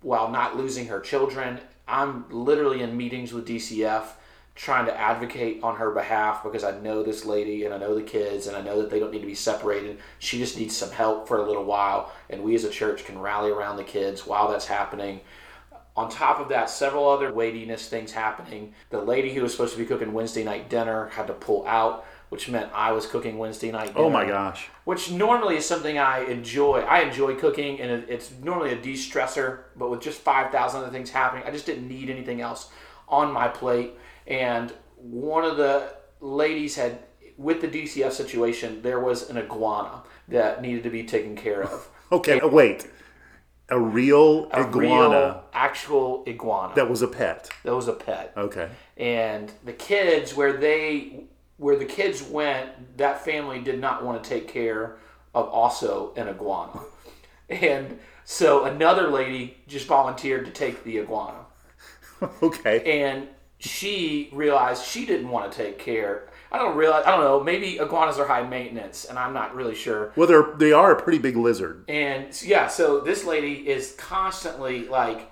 while 0.00 0.30
not 0.30 0.56
losing 0.56 0.88
her 0.88 1.00
children. 1.00 1.60
I'm 1.86 2.24
literally 2.30 2.82
in 2.82 2.96
meetings 2.96 3.32
with 3.32 3.46
DCF 3.46 4.06
trying 4.54 4.86
to 4.86 4.96
advocate 4.96 5.62
on 5.62 5.76
her 5.76 5.90
behalf 5.90 6.44
because 6.44 6.62
I 6.62 6.78
know 6.78 7.02
this 7.02 7.24
lady 7.24 7.64
and 7.64 7.74
I 7.74 7.78
know 7.78 7.94
the 7.94 8.02
kids 8.02 8.46
and 8.46 8.56
I 8.56 8.60
know 8.60 8.80
that 8.80 8.90
they 8.90 9.00
don't 9.00 9.10
need 9.10 9.20
to 9.20 9.26
be 9.26 9.34
separated. 9.34 9.98
She 10.20 10.38
just 10.38 10.56
needs 10.56 10.76
some 10.76 10.90
help 10.90 11.26
for 11.26 11.38
a 11.38 11.46
little 11.46 11.64
while 11.64 12.12
and 12.30 12.42
we 12.42 12.54
as 12.54 12.64
a 12.64 12.70
church 12.70 13.04
can 13.04 13.18
rally 13.18 13.50
around 13.50 13.76
the 13.76 13.84
kids 13.84 14.26
while 14.26 14.48
that's 14.50 14.66
happening. 14.66 15.20
On 15.96 16.08
top 16.08 16.40
of 16.40 16.48
that, 16.48 16.70
several 16.70 17.08
other 17.08 17.32
weightiness 17.32 17.88
things 17.88 18.12
happening. 18.12 18.74
The 18.90 19.00
lady 19.00 19.32
who 19.32 19.42
was 19.42 19.52
supposed 19.52 19.74
to 19.74 19.78
be 19.78 19.86
cooking 19.86 20.12
Wednesday 20.12 20.42
night 20.42 20.68
dinner 20.68 21.06
had 21.08 21.28
to 21.28 21.32
pull 21.32 21.64
out, 21.66 22.04
which 22.30 22.48
meant 22.48 22.70
I 22.74 22.90
was 22.90 23.06
cooking 23.06 23.38
Wednesday 23.38 23.70
night 23.70 23.94
dinner. 23.94 24.06
Oh 24.06 24.10
my 24.10 24.24
gosh. 24.24 24.68
Which 24.84 25.12
normally 25.12 25.56
is 25.56 25.66
something 25.66 25.96
I 25.96 26.24
enjoy. 26.24 26.80
I 26.80 27.02
enjoy 27.02 27.36
cooking, 27.36 27.80
and 27.80 28.04
it's 28.08 28.32
normally 28.42 28.72
a 28.72 28.76
de 28.76 28.94
stressor, 28.94 29.60
but 29.76 29.88
with 29.88 30.00
just 30.00 30.20
5,000 30.20 30.80
other 30.80 30.90
things 30.90 31.10
happening, 31.10 31.44
I 31.46 31.52
just 31.52 31.64
didn't 31.64 31.86
need 31.86 32.10
anything 32.10 32.40
else 32.40 32.70
on 33.08 33.32
my 33.32 33.46
plate. 33.46 33.92
And 34.26 34.72
one 34.96 35.44
of 35.44 35.56
the 35.56 35.92
ladies 36.20 36.76
had, 36.76 36.98
with 37.36 37.60
the 37.60 37.68
DCF 37.68 38.12
situation, 38.12 38.82
there 38.82 39.00
was 39.00 39.28
an 39.30 39.36
iguana 39.38 40.02
that 40.28 40.62
needed 40.62 40.82
to 40.84 40.90
be 40.90 41.04
taken 41.04 41.36
care 41.36 41.62
of. 41.62 41.88
Okay, 42.12 42.38
uh, 42.38 42.46
wait. 42.46 42.86
A 43.70 43.80
real 43.80 44.48
A 44.52 44.60
iguana 44.60 45.08
real, 45.18 45.44
actual 45.54 46.22
iguana. 46.28 46.74
that 46.74 46.88
was 46.88 47.00
a 47.00 47.08
pet. 47.08 47.48
that 47.64 47.74
was 47.74 47.88
a 47.88 47.94
pet. 47.94 48.32
Okay. 48.36 48.68
and 48.98 49.50
the 49.64 49.72
kids 49.72 50.34
where 50.36 50.52
they 50.52 51.24
where 51.56 51.76
the 51.76 51.86
kids 51.86 52.22
went 52.22 52.96
that 52.98 53.24
family 53.24 53.58
did 53.60 53.80
not 53.80 54.04
want 54.04 54.22
to 54.22 54.28
take 54.28 54.46
care 54.48 54.98
of 55.34 55.48
also 55.48 56.12
an 56.16 56.28
iguana 56.28 56.78
and 57.48 57.98
so 58.24 58.64
another 58.64 59.08
lady 59.08 59.56
just 59.66 59.86
volunteered 59.86 60.44
to 60.44 60.50
take 60.52 60.84
the 60.84 60.98
iguana 60.98 61.40
Okay. 62.42 63.02
and 63.02 63.28
she 63.64 64.28
realized 64.32 64.84
she 64.84 65.06
didn't 65.06 65.28
want 65.28 65.50
to 65.50 65.56
take 65.56 65.78
care 65.78 66.28
i 66.52 66.58
don't 66.58 66.76
realize 66.76 67.04
i 67.06 67.10
don't 67.10 67.24
know 67.24 67.42
maybe 67.42 67.78
iguanas 67.78 68.18
are 68.18 68.26
high 68.26 68.42
maintenance 68.46 69.04
and 69.06 69.18
i'm 69.18 69.32
not 69.32 69.54
really 69.54 69.74
sure 69.74 70.12
Well, 70.16 70.26
they're 70.26 70.52
they 70.56 70.72
are 70.72 70.92
a 70.92 71.02
pretty 71.02 71.18
big 71.18 71.36
lizard. 71.36 71.84
and 71.88 72.26
yeah, 72.42 72.68
so 72.68 73.00
this 73.00 73.24
lady 73.24 73.66
is 73.68 73.94
constantly 73.98 74.86
like, 74.88 75.30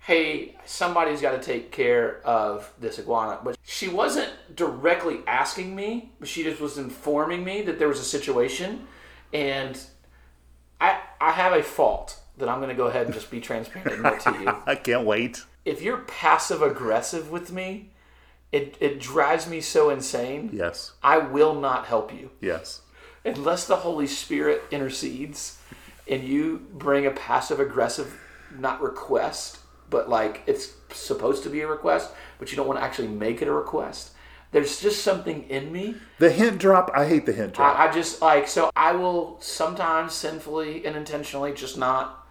hey, 0.00 0.56
somebody's 0.64 1.20
got 1.20 1.32
to 1.32 1.38
take 1.40 1.70
care 1.70 2.20
of 2.24 2.72
this 2.80 2.98
iguana. 2.98 3.38
But 3.44 3.56
she 3.62 3.86
wasn't 3.88 4.30
directly 4.56 5.20
asking 5.28 5.76
me, 5.76 6.10
but 6.18 6.28
she 6.28 6.42
just 6.42 6.60
was 6.60 6.76
informing 6.76 7.44
me 7.44 7.62
that 7.62 7.78
there 7.78 7.86
was 7.88 8.00
a 8.00 8.04
situation. 8.04 8.86
And 9.32 9.78
I, 10.80 11.00
I 11.20 11.30
have 11.30 11.52
a 11.52 11.62
fault 11.62 12.18
that 12.38 12.48
I'm 12.48 12.58
going 12.58 12.70
to 12.70 12.74
go 12.74 12.86
ahead 12.88 13.06
and 13.06 13.14
just 13.14 13.30
be 13.30 13.40
transparent 13.40 13.92
and 13.92 14.04
admit 14.04 14.20
to 14.22 14.32
you. 14.42 14.56
I 14.66 14.74
can't 14.74 15.06
wait. 15.06 15.44
If 15.64 15.82
you're 15.82 15.98
passive 15.98 16.62
aggressive 16.62 17.30
with 17.30 17.52
me, 17.52 17.90
it, 18.50 18.76
it 18.80 19.00
drives 19.00 19.46
me 19.46 19.60
so 19.60 19.90
insane. 19.90 20.50
Yes. 20.52 20.92
I 21.02 21.18
will 21.18 21.54
not 21.58 21.86
help 21.86 22.12
you 22.12 22.30
Yes. 22.40 22.82
unless 23.24 23.66
the 23.66 23.76
Holy 23.76 24.06
Spirit 24.06 24.62
intercedes 24.70 25.58
and 26.08 26.24
you 26.24 26.66
bring 26.72 27.06
a 27.06 27.10
passive 27.12 27.60
aggressive, 27.60 28.18
not 28.58 28.82
request, 28.82 29.58
but 29.88 30.08
like 30.08 30.42
it's 30.46 30.72
supposed 30.92 31.42
to 31.44 31.48
be 31.50 31.60
a 31.60 31.66
request, 31.66 32.10
but 32.38 32.50
you 32.50 32.56
don't 32.56 32.66
want 32.66 32.78
to 32.80 32.84
actually 32.84 33.08
make 33.08 33.40
it 33.40 33.48
a 33.48 33.52
request. 33.52 34.10
There's 34.50 34.82
just 34.82 35.02
something 35.02 35.48
in 35.48 35.72
me. 35.72 35.94
The 36.18 36.30
hint 36.30 36.58
drop. 36.58 36.90
I 36.94 37.06
hate 37.06 37.24
the 37.24 37.32
hint 37.32 37.54
drop. 37.54 37.78
I, 37.78 37.88
I 37.88 37.92
just 37.92 38.20
like, 38.20 38.46
so 38.48 38.70
I 38.76 38.92
will 38.92 39.38
sometimes 39.40 40.12
sinfully 40.12 40.84
and 40.84 40.94
intentionally 40.94 41.54
just 41.54 41.78
not 41.78 42.26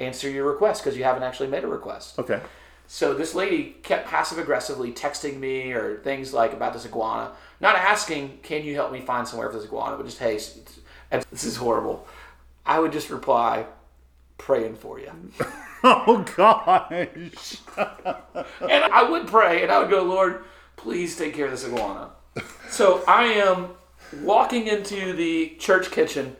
answer 0.00 0.30
your 0.30 0.46
request 0.50 0.82
because 0.82 0.96
you 0.96 1.04
haven't 1.04 1.22
actually 1.24 1.48
made 1.48 1.64
a 1.64 1.68
request. 1.68 2.18
okay. 2.18 2.40
So 2.88 3.14
this 3.14 3.34
lady 3.34 3.76
kept 3.82 4.08
passive 4.08 4.38
aggressively 4.38 4.92
texting 4.92 5.38
me 5.38 5.72
or 5.72 5.98
things 5.98 6.32
like 6.32 6.52
about 6.52 6.72
this 6.72 6.86
iguana, 6.86 7.32
not 7.60 7.76
asking, 7.76 8.40
"Can 8.42 8.62
you 8.64 8.74
help 8.74 8.92
me 8.92 9.00
find 9.00 9.26
somewhere 9.26 9.50
for 9.50 9.56
this 9.56 9.66
iguana?" 9.66 9.96
But 9.96 10.06
just, 10.06 10.18
"Hey, 10.18 10.34
this 11.30 11.44
is 11.44 11.56
horrible." 11.56 12.06
I 12.64 12.78
would 12.80 12.92
just 12.92 13.10
reply, 13.10 13.66
"Praying 14.38 14.76
for 14.76 14.98
you," 14.98 15.12
Oh 15.84 16.24
gosh. 16.36 17.58
and 17.76 18.84
I 18.84 19.08
would 19.08 19.26
pray, 19.26 19.62
and 19.62 19.70
I 19.70 19.78
would 19.78 19.90
go, 19.90 20.02
"Lord, 20.02 20.44
please 20.76 21.16
take 21.16 21.34
care 21.34 21.46
of 21.46 21.52
this 21.52 21.64
iguana." 21.64 22.10
So 22.68 23.02
I 23.06 23.24
am 23.24 23.70
walking 24.22 24.66
into 24.66 25.12
the 25.12 25.56
church 25.58 25.90
kitchen 25.90 26.36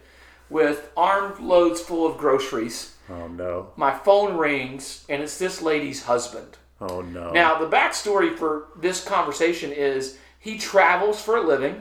with 0.49 0.91
armloads 0.97 1.81
full 1.81 2.07
of 2.07 2.19
groceries. 2.19 2.96
Oh 3.09 3.29
no. 3.29 3.73
My 3.77 3.93
phone 3.93 4.37
rings, 4.37 5.05
and 5.09 5.23
it's 5.23 5.39
this 5.39 5.63
lady's 5.63 6.05
husband. 6.05 6.57
Oh 6.81 7.01
no. 7.01 7.33
Now, 7.33 7.59
the 7.59 7.69
backstory 7.69 8.37
for 8.37 8.69
this 8.77 9.05
conversation 9.05 9.73
is 9.73 10.19
he 10.39 10.59
travels 10.59 11.21
for 11.21 11.37
a 11.37 11.47
living, 11.47 11.81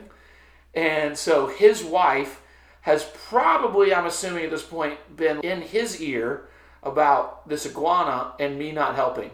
and 0.73 1.17
so 1.17 1.47
his 1.47 1.83
wife 1.83 2.41
has 2.81 3.03
probably, 3.27 3.93
I'm 3.93 4.05
assuming 4.05 4.45
at 4.45 4.51
this 4.51 4.63
point, 4.63 4.97
been 5.15 5.41
in 5.41 5.61
his 5.61 5.99
ear 5.99 6.47
about 6.83 7.47
this 7.49 7.65
iguana 7.65 8.33
and 8.39 8.59
me 8.59 8.71
not 8.71 8.95
helping. 8.95 9.31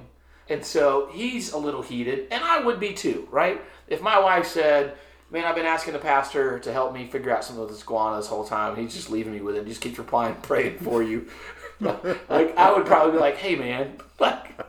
And 0.50 0.66
so 0.66 1.10
he's 1.12 1.52
a 1.52 1.58
little 1.58 1.82
heated, 1.82 2.28
and 2.32 2.44
I 2.44 2.62
would 2.62 2.80
be 2.80 2.94
too, 2.94 3.28
right? 3.30 3.62
If 3.88 4.02
my 4.02 4.20
wife 4.20 4.48
said, 4.48 4.96
Man, 5.32 5.46
I've 5.46 5.56
been 5.56 5.66
asking 5.66 5.94
the 5.94 6.00
pastor 6.00 6.60
to 6.60 6.74
help 6.74 6.94
me 6.94 7.08
figure 7.08 7.34
out 7.34 7.46
something 7.46 7.62
with 7.64 7.72
this 7.72 7.84
iguana 7.84 8.18
this 8.18 8.28
whole 8.28 8.44
time, 8.44 8.76
he's 8.76 8.94
just 8.94 9.10
leaving 9.10 9.32
me 9.32 9.40
with 9.40 9.56
it, 9.56 9.64
He 9.64 9.70
just 9.70 9.80
keeps 9.80 9.98
replying, 9.98 10.36
praying 10.36 10.80
for 10.80 11.02
you. 11.02 11.28
like, 11.80 12.58
I 12.58 12.74
would 12.76 12.86
probably 12.86 13.14
be 13.14 13.18
like, 13.18 13.38
Hey, 13.38 13.56
man, 13.56 13.94
like, 14.20 14.60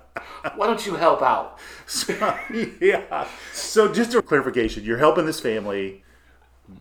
why 0.54 0.68
don't 0.68 0.86
you 0.86 0.94
help 0.94 1.20
out? 1.20 1.58
yeah. 2.80 3.26
So 3.52 3.92
just 3.92 4.14
a 4.14 4.22
clarification, 4.22 4.84
you're 4.84 4.98
helping 4.98 5.26
this 5.26 5.40
family. 5.40 6.04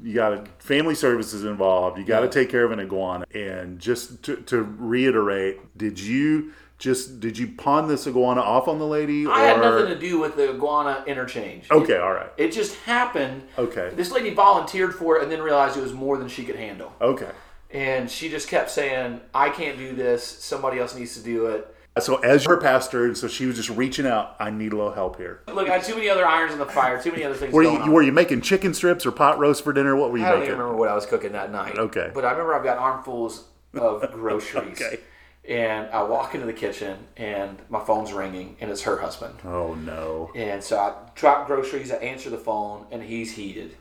You 0.02 0.14
got 0.14 0.34
a, 0.34 0.44
family 0.60 0.94
services 0.94 1.44
involved. 1.44 1.98
You 1.98 2.06
got 2.06 2.20
to 2.22 2.30
take 2.30 2.50
care 2.50 2.64
of 2.64 2.72
an 2.72 2.80
iguana. 2.80 3.26
And 3.34 3.80
just 3.80 4.22
to, 4.24 4.38
to 4.38 4.62
reiterate, 4.62 5.76
did 5.76 6.00
you 6.00 6.54
just 6.82 7.20
did 7.20 7.38
you 7.38 7.48
pawn 7.48 7.88
this 7.88 8.08
iguana 8.08 8.42
off 8.42 8.68
on 8.68 8.80
the 8.80 8.88
lady? 8.88 9.28
I 9.28 9.42
had 9.42 9.62
nothing 9.62 9.88
to 9.88 10.00
do 10.00 10.20
with 10.20 10.36
the 10.36 10.50
iguana 10.50 11.04
interchange. 11.06 11.70
Okay, 11.70 11.98
all 11.98 12.12
right. 12.12 12.32
It 12.38 12.52
just 12.52 12.76
happened. 12.80 13.44
Okay. 13.58 13.92
This 13.96 14.12
lady 14.12 14.34
volunteered 14.34 14.96
for 14.96 15.18
it 15.18 15.24
and 15.24 15.32
then 15.32 15.42
realized 15.42 15.78
it 15.78 15.84
was 15.84 15.94
more 15.94 16.18
than 16.18 16.28
she 16.28 16.44
could 16.44 16.56
handle. 16.56 16.92
Okay. 17.00 17.30
And 17.70 18.10
she 18.10 18.30
just 18.30 18.50
kept 18.50 18.72
saying, 18.72 19.22
I 19.34 19.50
can't 19.50 19.78
do 19.78 19.96
this. 19.96 20.26
Somebody 20.26 20.80
else 20.80 20.96
needs 20.96 21.16
to 21.16 21.24
do 21.24 21.46
it. 21.46 21.74
So 22.00 22.16
as 22.18 22.46
her 22.46 22.58
pastor, 22.58 23.14
so 23.14 23.28
she 23.28 23.46
was 23.46 23.58
just 23.58 23.70
reaching 23.70 24.08
out. 24.08 24.36
I 24.40 24.50
need 24.50 24.74
a 24.74 24.76
little 24.76 24.94
help 24.94 25.18
here. 25.18 25.42
Look, 25.54 25.70
I 25.70 25.74
had 25.74 25.84
too 25.84 25.94
many 25.94 26.10
other 26.10 26.26
irons 26.26 26.54
in 26.54 26.58
the 26.60 26.66
fire, 26.66 27.00
too 27.00 27.12
many 27.12 27.24
other 27.24 27.36
things 27.36 27.54
Were 27.54 27.64
going 27.64 27.76
you 27.76 27.82
on. 27.84 27.92
were 27.92 28.02
you 28.02 28.12
making 28.12 28.42
chicken 28.42 28.74
strips 28.74 29.06
or 29.06 29.12
pot 29.12 29.38
roast 29.38 29.64
for 29.64 29.72
dinner? 29.72 29.96
What 29.96 30.10
were 30.12 30.18
you 30.18 30.24
making? 30.24 30.34
I 30.34 30.40
don't 30.40 30.48
even 30.48 30.58
remember 30.58 30.80
what 30.80 30.90
I 30.90 30.96
was 30.96 31.06
cooking 31.06 31.34
that 31.34 31.52
night. 31.52 31.78
Okay. 31.78 32.10
But 32.12 32.26
I 32.26 32.32
remember 32.32 32.56
I've 32.56 32.64
got 32.64 32.80
armfuls 32.80 33.44
of 33.76 34.12
groceries. 34.14 34.82
Okay. 34.82 35.00
And 35.48 35.90
I 35.90 36.04
walk 36.04 36.36
into 36.36 36.46
the 36.46 36.54
kitchen 36.54 37.00
and 37.18 37.58
my 37.70 37.84
phone's 37.84 38.14
ringing 38.14 38.56
and 38.62 38.70
it's 38.70 38.84
her 38.84 38.98
husband. 38.98 39.36
Oh 39.44 39.74
no. 39.74 40.32
And 40.36 40.64
so 40.64 40.78
I 40.78 40.94
drop 41.16 41.48
groceries, 41.48 41.92
I 41.92 41.96
answer 41.96 42.30
the 42.30 42.38
phone, 42.38 42.86
and 42.92 43.02
he's 43.02 43.34
heated. 43.34 43.76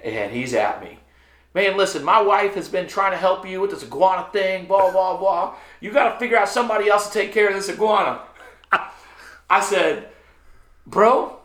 And 0.00 0.32
he's 0.32 0.52
at 0.52 0.82
me. 0.82 0.98
Man, 1.54 1.76
listen, 1.76 2.02
my 2.02 2.20
wife 2.20 2.54
has 2.54 2.68
been 2.68 2.88
trying 2.88 3.12
to 3.12 3.18
help 3.18 3.46
you 3.46 3.60
with 3.60 3.70
this 3.70 3.82
iguana 3.82 4.26
thing, 4.32 4.66
blah, 4.66 4.90
blah, 4.90 5.16
blah. 5.16 5.54
You 5.80 5.92
got 5.92 6.12
to 6.12 6.18
figure 6.18 6.38
out 6.38 6.48
somebody 6.48 6.88
else 6.88 7.08
to 7.08 7.12
take 7.12 7.32
care 7.32 7.48
of 7.48 7.54
this 7.54 7.68
iguana. 7.68 8.22
I 9.50 9.60
said, 9.60 10.08
Bro, 10.86 11.38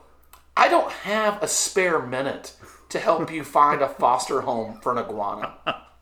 I 0.55 0.69
don't 0.69 0.91
have 0.91 1.43
a 1.43 1.47
spare 1.47 1.99
minute 1.99 2.53
to 2.89 2.99
help 2.99 3.31
you 3.31 3.43
find 3.43 3.81
a 3.81 3.89
foster 3.89 4.41
home 4.41 4.79
for 4.81 4.93
an 4.93 4.97
iguana. 4.97 5.55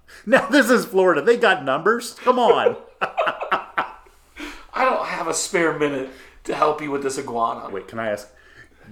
Now 0.25 0.47
this 0.47 0.69
is 0.69 0.85
Florida. 0.85 1.21
They 1.21 1.38
got 1.38 1.63
numbers. 1.63 2.13
Come 2.15 2.39
on. 2.39 2.75
I 3.01 4.83
don't 4.83 5.05
have 5.05 5.27
a 5.27 5.33
spare 5.33 5.77
minute 5.77 6.09
to 6.45 6.55
help 6.55 6.81
you 6.81 6.91
with 6.91 7.03
this 7.03 7.17
iguana. 7.17 7.69
Wait, 7.69 7.88
can 7.88 8.00
I 8.00 8.09
ask? 8.09 8.29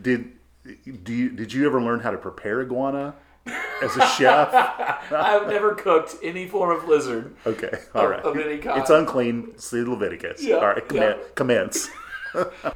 Did 0.01 0.31
do 1.03 1.13
you 1.13 1.29
did 1.29 1.53
you 1.53 1.65
ever 1.65 1.81
learn 1.81 1.99
how 1.99 2.11
to 2.11 2.17
prepare 2.17 2.61
iguana 2.61 3.15
as 3.81 3.95
a 3.97 4.07
chef? 4.17 4.53
I've 5.11 5.47
never 5.47 5.75
cooked 5.75 6.15
any 6.23 6.47
form 6.47 6.75
of 6.75 6.87
lizard. 6.87 7.35
Okay, 7.45 7.71
all 7.95 8.07
right. 8.07 8.21
of 8.21 8.37
any 8.37 8.57
kind. 8.57 8.79
It's 8.79 8.89
unclean. 8.89 9.57
See 9.57 9.81
Leviticus. 9.83 10.43
Yeah, 10.43 10.55
all 10.55 10.67
right, 10.67 10.83
yeah. 10.91 11.15
commence. 11.35 11.89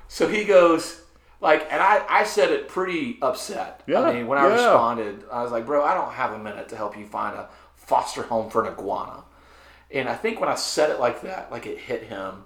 So 0.08 0.27
he 0.27 0.46
goes, 0.46 1.01
like, 1.39 1.67
and 1.72 1.82
I, 1.82 2.03
I 2.10 2.24
said 2.24 2.51
it 2.51 2.67
pretty 2.67 3.17
upset. 3.22 3.84
Yeah, 3.88 4.01
I 4.01 4.13
mean, 4.13 4.27
when 4.27 4.38
I 4.38 4.48
yeah. 4.48 4.53
responded, 4.53 5.24
I 5.32 5.44
was 5.44 5.51
like, 5.51 5.65
bro, 5.65 5.84
I 5.84 5.94
don't 5.94 6.12
have 6.12 6.34
a 6.34 6.39
minute 6.39 6.70
to 6.70 6.75
help 6.75 6.98
you 6.98 7.06
find 7.06 7.36
a 7.36 7.50
foster 7.88 8.24
home 8.24 8.50
for 8.50 8.63
an 8.65 8.74
iguana. 8.74 9.24
And 9.89 10.10
I 10.10 10.15
think 10.15 10.39
when 10.39 10.50
I 10.50 10.56
said 10.56 10.89
it 10.89 11.00
like 11.00 11.22
that, 11.22 11.51
like 11.51 11.65
it 11.65 11.79
hit 11.79 12.03
him. 12.03 12.44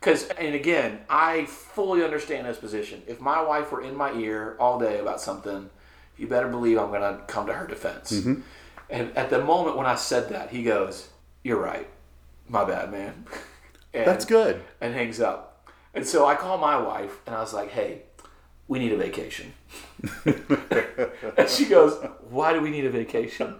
Because, 0.00 0.28
and 0.28 0.54
again, 0.54 1.00
I 1.10 1.44
fully 1.44 2.02
understand 2.02 2.46
his 2.46 2.56
position. 2.56 3.02
If 3.06 3.20
my 3.20 3.42
wife 3.42 3.70
were 3.70 3.82
in 3.82 3.94
my 3.94 4.12
ear 4.14 4.56
all 4.58 4.78
day 4.78 4.98
about 4.98 5.20
something, 5.20 5.68
you 6.16 6.26
better 6.26 6.48
believe 6.48 6.78
I'm 6.78 6.88
going 6.88 7.02
to 7.02 7.22
come 7.26 7.46
to 7.46 7.52
her 7.52 7.66
defense. 7.66 8.10
Mm-hmm. 8.12 8.40
And 8.88 9.16
at 9.16 9.28
the 9.28 9.44
moment 9.44 9.76
when 9.76 9.86
I 9.86 9.94
said 9.94 10.30
that, 10.30 10.50
he 10.50 10.62
goes, 10.62 11.10
You're 11.42 11.60
right. 11.60 11.88
My 12.48 12.64
bad, 12.64 12.90
man. 12.90 13.26
And- 13.92 14.06
That's 14.06 14.24
good. 14.24 14.62
and 14.80 14.94
hangs 14.94 15.20
up. 15.20 15.68
And 15.94 16.06
so 16.06 16.24
I 16.24 16.36
call 16.36 16.58
my 16.58 16.76
wife 16.80 17.18
and 17.26 17.34
I 17.34 17.40
was 17.40 17.52
like, 17.52 17.70
hey, 17.70 18.02
we 18.68 18.78
need 18.78 18.92
a 18.92 18.96
vacation. 18.96 19.52
and 20.24 21.48
she 21.48 21.64
goes, 21.64 21.94
why 22.28 22.52
do 22.52 22.60
we 22.60 22.70
need 22.70 22.84
a 22.84 22.90
vacation? 22.90 23.56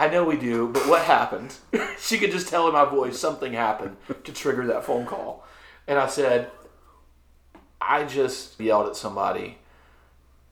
I 0.00 0.08
know 0.08 0.24
we 0.24 0.38
do, 0.38 0.68
but 0.68 0.88
what 0.88 1.02
happened? 1.02 1.54
she 1.98 2.16
could 2.16 2.32
just 2.32 2.48
tell 2.48 2.66
in 2.66 2.72
my 2.72 2.86
voice 2.86 3.18
something 3.18 3.52
happened 3.52 3.98
to 4.24 4.32
trigger 4.32 4.66
that 4.68 4.82
phone 4.82 5.04
call. 5.04 5.44
And 5.86 5.98
I 5.98 6.06
said, 6.06 6.50
I 7.82 8.04
just 8.04 8.58
yelled 8.58 8.86
at 8.86 8.96
somebody 8.96 9.58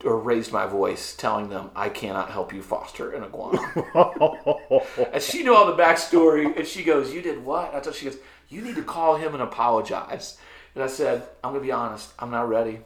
or 0.05 0.19
raised 0.19 0.53
my 0.53 0.67
voice 0.67 1.15
telling 1.15 1.49
them 1.49 1.71
I 1.75 1.89
cannot 1.89 2.29
help 2.29 2.53
you 2.53 2.61
foster 2.61 3.11
an 3.11 3.23
iguana. 3.23 3.59
and 5.11 5.23
she 5.23 5.41
knew 5.41 5.55
all 5.55 5.65
the 5.65 5.81
backstory 5.81 6.55
and 6.55 6.67
she 6.67 6.83
goes, 6.83 7.11
You 7.11 7.23
did 7.23 7.43
what? 7.43 7.73
I 7.73 7.79
told 7.79 7.95
she 7.95 8.05
goes, 8.05 8.19
You 8.49 8.61
need 8.61 8.75
to 8.75 8.83
call 8.83 9.15
him 9.15 9.33
and 9.33 9.41
apologize. 9.41 10.37
And 10.75 10.83
I 10.83 10.87
said, 10.87 11.23
I'm 11.43 11.53
gonna 11.53 11.63
be 11.63 11.71
honest, 11.71 12.13
I'm 12.19 12.29
not 12.29 12.47
ready. 12.47 12.81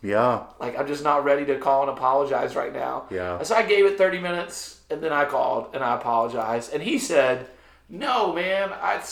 Yeah. 0.00 0.44
Like 0.58 0.78
I'm 0.78 0.86
just 0.86 1.04
not 1.04 1.24
ready 1.24 1.44
to 1.44 1.58
call 1.58 1.82
and 1.82 1.90
apologize 1.90 2.56
right 2.56 2.72
now. 2.72 3.04
Yeah. 3.10 3.36
And 3.36 3.46
so 3.46 3.54
I 3.54 3.64
gave 3.64 3.84
it 3.84 3.98
30 3.98 4.20
minutes 4.20 4.75
and 4.90 5.02
then 5.02 5.12
I 5.12 5.24
called 5.24 5.70
and 5.74 5.82
I 5.82 5.94
apologized. 5.96 6.72
And 6.72 6.82
he 6.82 6.98
said, 6.98 7.48
No, 7.88 8.32
man, 8.32 8.70
I 8.72 9.02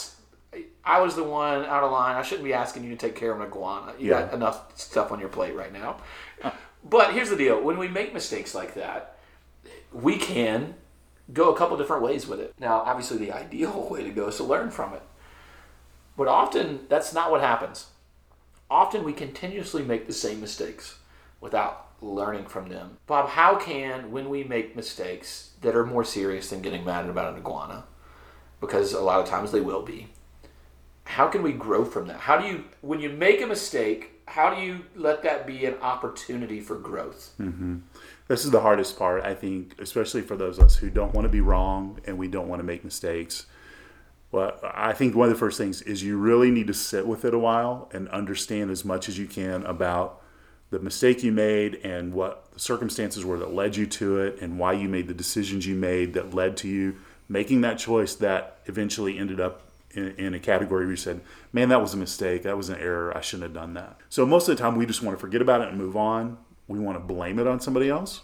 I 0.83 1.01
was 1.01 1.15
the 1.15 1.23
one 1.23 1.65
out 1.65 1.83
of 1.83 1.91
line. 1.91 2.15
I 2.15 2.21
shouldn't 2.21 2.45
be 2.45 2.53
asking 2.53 2.83
you 2.83 2.91
to 2.91 2.95
take 2.95 3.15
care 3.15 3.31
of 3.31 3.39
an 3.41 3.47
iguana. 3.47 3.93
You 3.99 4.11
Yeah. 4.11 4.21
got 4.21 4.33
enough 4.33 4.77
stuff 4.77 5.11
on 5.11 5.19
your 5.19 5.29
plate 5.29 5.55
right 5.55 5.73
now. 5.73 5.97
But 6.87 7.13
here's 7.13 7.29
the 7.29 7.35
deal: 7.35 7.59
when 7.61 7.77
we 7.77 7.87
make 7.87 8.13
mistakes 8.13 8.53
like 8.53 8.75
that, 8.75 9.17
we 9.91 10.17
can 10.17 10.75
go 11.33 11.53
a 11.53 11.57
couple 11.57 11.75
different 11.77 12.03
ways 12.03 12.27
with 12.27 12.39
it. 12.39 12.53
Now, 12.59 12.81
obviously, 12.81 13.17
the 13.17 13.31
ideal 13.31 13.87
way 13.91 14.03
to 14.03 14.11
go 14.11 14.27
is 14.27 14.37
to 14.37 14.43
learn 14.43 14.69
from 14.71 14.93
it. 14.93 15.01
But 16.15 16.27
often, 16.27 16.81
that's 16.87 17.13
not 17.13 17.31
what 17.31 17.41
happens. 17.41 17.87
Often, 18.69 19.03
we 19.03 19.13
continuously 19.13 19.83
make 19.83 20.07
the 20.07 20.13
same 20.13 20.39
mistakes 20.39 20.99
without 21.41 21.84
learning 22.01 22.45
from 22.45 22.69
them. 22.69 22.97
Bob, 23.07 23.29
how 23.29 23.55
can, 23.55 24.11
when 24.11 24.29
we 24.29 24.43
make 24.43 24.75
mistakes 24.75 25.51
that 25.61 25.75
are 25.75 25.85
more 25.85 26.03
serious 26.03 26.49
than 26.49 26.61
getting 26.61 26.83
mad 26.83 27.09
about 27.09 27.33
an 27.33 27.39
iguana, 27.39 27.85
because 28.59 28.93
a 28.93 29.01
lot 29.01 29.19
of 29.19 29.27
times 29.27 29.51
they 29.51 29.61
will 29.61 29.81
be, 29.81 30.07
how 31.05 31.27
can 31.27 31.43
we 31.43 31.51
grow 31.51 31.85
from 31.85 32.07
that? 32.07 32.21
How 32.21 32.37
do 32.37 32.47
you, 32.47 32.65
when 32.81 32.99
you 32.99 33.09
make 33.09 33.41
a 33.41 33.47
mistake, 33.47 34.11
how 34.27 34.53
do 34.53 34.61
you 34.61 34.85
let 34.95 35.23
that 35.23 35.45
be 35.45 35.65
an 35.65 35.75
opportunity 35.81 36.59
for 36.59 36.75
growth? 36.75 37.33
Mm-hmm. 37.39 37.77
This 38.27 38.43
is 38.43 38.51
the 38.51 38.61
hardest 38.61 38.97
part, 38.97 39.23
I 39.23 39.35
think, 39.35 39.79
especially 39.79 40.21
for 40.21 40.35
those 40.35 40.57
of 40.57 40.65
us 40.65 40.75
who 40.77 40.89
don't 40.89 41.13
want 41.13 41.25
to 41.25 41.29
be 41.29 41.41
wrong 41.41 41.99
and 42.05 42.17
we 42.17 42.27
don't 42.27 42.47
want 42.47 42.59
to 42.59 42.63
make 42.63 42.83
mistakes. 42.83 43.45
Well, 44.31 44.59
I 44.63 44.93
think 44.93 45.15
one 45.15 45.29
of 45.29 45.33
the 45.33 45.39
first 45.39 45.59
things 45.59 45.83
is 45.83 46.03
you 46.03 46.17
really 46.17 46.49
need 46.49 46.67
to 46.67 46.73
sit 46.73 47.05
with 47.07 47.23
it 47.23 47.35
a 47.35 47.39
while 47.39 47.87
and 47.93 48.09
understand 48.09 48.71
as 48.71 48.83
much 48.83 49.07
as 49.07 49.19
you 49.19 49.27
can 49.27 49.63
about 49.63 50.21
the 50.71 50.79
mistake 50.79 51.23
you 51.23 51.31
made 51.31 51.75
and 51.83 52.13
what 52.13 52.51
the 52.53 52.59
circumstances 52.59 53.23
were 53.23 53.37
that 53.39 53.53
led 53.53 53.75
you 53.75 53.85
to 53.85 54.19
it 54.19 54.41
and 54.41 54.59
why 54.59 54.73
you 54.73 54.89
made 54.89 55.07
the 55.07 55.13
decisions 55.13 55.65
you 55.65 55.75
made 55.75 56.13
that 56.13 56.33
led 56.33 56.57
to 56.57 56.67
you 56.67 56.95
making 57.29 57.61
that 57.61 57.77
choice 57.77 58.15
that 58.15 58.59
eventually 58.65 59.17
ended 59.17 59.39
up 59.39 59.61
in, 59.91 60.09
in 60.17 60.33
a 60.33 60.39
category 60.39 60.85
where 60.85 60.91
you 60.91 60.97
said, 60.97 61.21
man, 61.53 61.69
that 61.69 61.81
was 61.81 61.93
a 61.93 61.97
mistake. 61.97 62.43
That 62.43 62.57
was 62.57 62.69
an 62.69 62.79
error. 62.79 63.15
I 63.15 63.21
shouldn't 63.21 63.43
have 63.43 63.53
done 63.53 63.73
that. 63.75 63.97
So 64.09 64.25
most 64.25 64.47
of 64.47 64.55
the 64.55 64.61
time, 64.61 64.75
we 64.75 64.85
just 64.85 65.01
want 65.01 65.17
to 65.17 65.21
forget 65.21 65.41
about 65.41 65.61
it 65.61 65.69
and 65.69 65.77
move 65.77 65.95
on. 65.95 66.37
We 66.67 66.79
want 66.79 66.97
to 66.97 67.03
blame 67.03 67.39
it 67.39 67.47
on 67.47 67.59
somebody 67.59 67.89
else. 67.89 68.21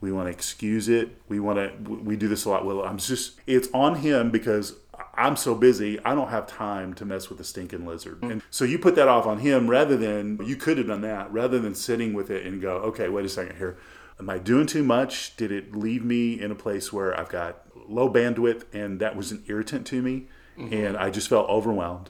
We 0.00 0.10
want 0.12 0.26
to 0.26 0.32
excuse 0.32 0.88
it. 0.88 1.20
We 1.28 1.38
want 1.38 1.58
to, 1.58 1.90
we 1.90 2.16
do 2.16 2.28
this 2.28 2.44
a 2.44 2.50
lot. 2.50 2.64
Well, 2.66 2.82
I'm 2.82 2.98
just, 2.98 3.40
it's 3.46 3.68
on 3.72 3.96
him 3.96 4.30
because 4.30 4.74
I'm 5.14 5.36
so 5.36 5.54
busy, 5.54 6.00
I 6.04 6.14
don't 6.14 6.30
have 6.30 6.46
time 6.46 6.94
to 6.94 7.04
mess 7.04 7.28
with 7.28 7.38
the 7.38 7.44
stinking 7.44 7.84
lizard. 7.84 8.22
And 8.22 8.42
so 8.50 8.64
you 8.64 8.78
put 8.78 8.94
that 8.94 9.08
off 9.08 9.26
on 9.26 9.38
him 9.38 9.68
rather 9.68 9.96
than, 9.96 10.38
you 10.44 10.56
could 10.56 10.78
have 10.78 10.86
done 10.86 11.02
that, 11.02 11.30
rather 11.32 11.58
than 11.58 11.74
sitting 11.74 12.14
with 12.14 12.30
it 12.30 12.46
and 12.46 12.62
go, 12.62 12.76
okay, 12.76 13.08
wait 13.08 13.26
a 13.26 13.28
second 13.28 13.56
here. 13.56 13.76
Am 14.18 14.30
I 14.30 14.38
doing 14.38 14.66
too 14.66 14.82
much? 14.82 15.36
Did 15.36 15.52
it 15.52 15.76
leave 15.76 16.04
me 16.04 16.40
in 16.40 16.50
a 16.50 16.54
place 16.54 16.92
where 16.92 17.18
I've 17.18 17.28
got 17.28 17.62
low 17.88 18.10
bandwidth 18.10 18.64
and 18.72 19.00
that 19.00 19.16
was 19.16 19.32
an 19.32 19.42
irritant 19.46 19.86
to 19.88 20.00
me 20.00 20.28
mm-hmm. 20.56 20.72
and 20.72 20.96
I 20.96 21.10
just 21.10 21.28
felt 21.28 21.48
overwhelmed? 21.48 22.08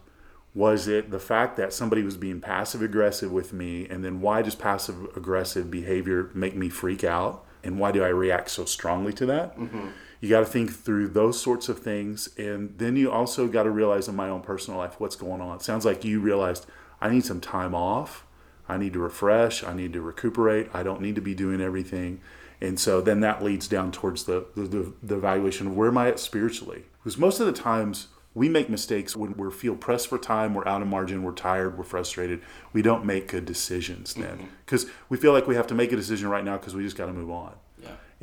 Was 0.55 0.87
it 0.87 1.11
the 1.11 1.19
fact 1.19 1.57
that 1.57 1.73
somebody 1.73 2.03
was 2.03 2.17
being 2.17 2.41
passive 2.41 2.83
aggressive 2.83 3.33
with 3.33 3.53
me 3.53 3.89
and 3.89 4.05
then 4.05 4.21
why 4.21 4.43
does 4.43 4.55
passive 4.55 5.17
aggressive 5.17 5.71
behavior 5.71 6.31
make 6.35 6.55
me 6.55 6.69
freak 6.69 7.03
out? 7.03 7.45
And 7.65 7.79
why 7.79 7.93
do 7.93 8.03
I 8.05 8.09
react 8.09 8.51
so 8.51 8.65
strongly 8.65 9.13
to 9.15 9.27
that? 9.27 9.57
Mm-hmm. 9.57 9.89
You 10.23 10.29
got 10.29 10.41
to 10.41 10.47
think 10.47 10.73
through 10.73 11.09
those 11.09 11.43
sorts 11.43 11.69
of 11.69 11.81
things. 11.81 12.29
And 12.39 12.79
then 12.79 12.95
you 12.95 13.11
also 13.11 13.49
got 13.49 13.65
to 13.65 13.71
realize 13.71 14.07
in 14.07 14.15
my 14.15 14.29
own 14.29 14.41
personal 14.41 14.79
life 14.79 15.01
what's 15.01 15.17
going 15.17 15.41
on. 15.41 15.57
It 15.57 15.63
sounds 15.63 15.85
like 15.85 16.05
you 16.05 16.21
realized 16.21 16.65
I 17.01 17.11
need 17.11 17.25
some 17.25 17.41
time 17.41 17.75
off. 17.75 18.25
I 18.69 18.79
need 18.79 18.93
to 18.93 19.01
refresh. 19.01 19.65
I 19.65 19.75
need 19.75 19.93
to 19.95 20.01
recuperate. 20.01 20.71
I 20.73 20.85
don't 20.85 21.01
need 21.01 21.17
to 21.17 21.21
be 21.21 21.35
doing 21.35 21.61
everything. 21.61 22.21
And 22.61 22.79
so 22.79 23.01
then 23.01 23.19
that 23.21 23.43
leads 23.43 23.67
down 23.67 23.91
towards 23.91 24.23
the, 24.23 24.47
the, 24.55 24.63
the, 24.63 24.93
the 25.03 25.17
evaluation 25.17 25.67
of 25.67 25.77
where 25.77 25.89
am 25.89 25.99
I 25.99 26.07
at 26.07 26.21
spiritually? 26.21 26.85
Because 27.03 27.19
most 27.19 27.41
of 27.41 27.47
the 27.47 27.53
times 27.53 28.07
we 28.33 28.49
make 28.49 28.71
mistakes 28.71 29.17
when 29.17 29.37
we 29.37 29.51
feel 29.51 29.75
pressed 29.75 30.07
for 30.07 30.19
time, 30.19 30.55
we're 30.55 30.69
out 30.69 30.83
of 30.83 30.87
margin, 30.87 31.25
we're 31.25 31.33
tired, 31.33 31.77
we're 31.77 31.83
frustrated. 31.83 32.41
We 32.73 32.81
don't 32.81 33.05
make 33.05 33.27
good 33.27 33.45
decisions 33.45 34.15
then 34.15 34.37
mm-hmm. 34.37 34.47
because 34.65 34.87
we 35.09 35.19
feel 35.19 35.33
like 35.33 35.49
we 35.49 35.57
have 35.57 35.67
to 35.67 35.75
make 35.75 35.91
a 35.91 35.97
decision 35.97 36.29
right 36.29 36.45
now 36.45 36.57
because 36.57 36.77
we 36.77 36.85
just 36.85 36.97
got 36.97 37.07
to 37.07 37.13
move 37.13 37.31
on. 37.33 37.55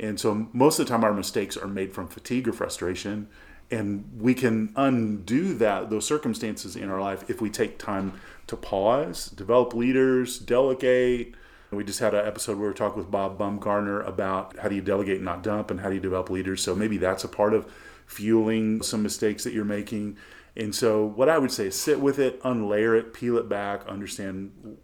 And 0.00 0.18
so 0.18 0.48
most 0.52 0.78
of 0.78 0.86
the 0.86 0.90
time 0.90 1.04
our 1.04 1.12
mistakes 1.12 1.56
are 1.56 1.68
made 1.68 1.92
from 1.92 2.08
fatigue 2.08 2.48
or 2.48 2.52
frustration. 2.52 3.28
And 3.70 4.10
we 4.18 4.34
can 4.34 4.72
undo 4.74 5.54
that, 5.54 5.90
those 5.90 6.06
circumstances 6.06 6.74
in 6.74 6.90
our 6.90 7.00
life 7.00 7.28
if 7.28 7.40
we 7.40 7.50
take 7.50 7.78
time 7.78 8.18
to 8.48 8.56
pause, 8.56 9.26
develop 9.28 9.74
leaders, 9.74 10.38
delegate. 10.38 11.34
We 11.70 11.84
just 11.84 12.00
had 12.00 12.14
an 12.14 12.26
episode 12.26 12.58
where 12.58 12.68
we 12.68 12.74
talking 12.74 12.98
with 12.98 13.12
Bob 13.12 13.38
Bumgarner 13.38 14.04
about 14.08 14.58
how 14.58 14.68
do 14.68 14.74
you 14.74 14.80
delegate 14.80 15.16
and 15.16 15.24
not 15.24 15.44
dump 15.44 15.70
and 15.70 15.78
how 15.78 15.88
do 15.88 15.94
you 15.94 16.00
develop 16.00 16.30
leaders. 16.30 16.62
So 16.62 16.74
maybe 16.74 16.96
that's 16.96 17.22
a 17.22 17.28
part 17.28 17.54
of 17.54 17.70
fueling 18.06 18.82
some 18.82 19.04
mistakes 19.04 19.44
that 19.44 19.52
you're 19.52 19.64
making. 19.64 20.16
And 20.56 20.74
so 20.74 21.04
what 21.04 21.28
I 21.28 21.38
would 21.38 21.52
say 21.52 21.66
is 21.66 21.80
sit 21.80 22.00
with 22.00 22.18
it, 22.18 22.42
unlayer 22.42 22.98
it, 22.98 23.14
peel 23.14 23.36
it 23.36 23.48
back, 23.48 23.86
understand 23.86 24.78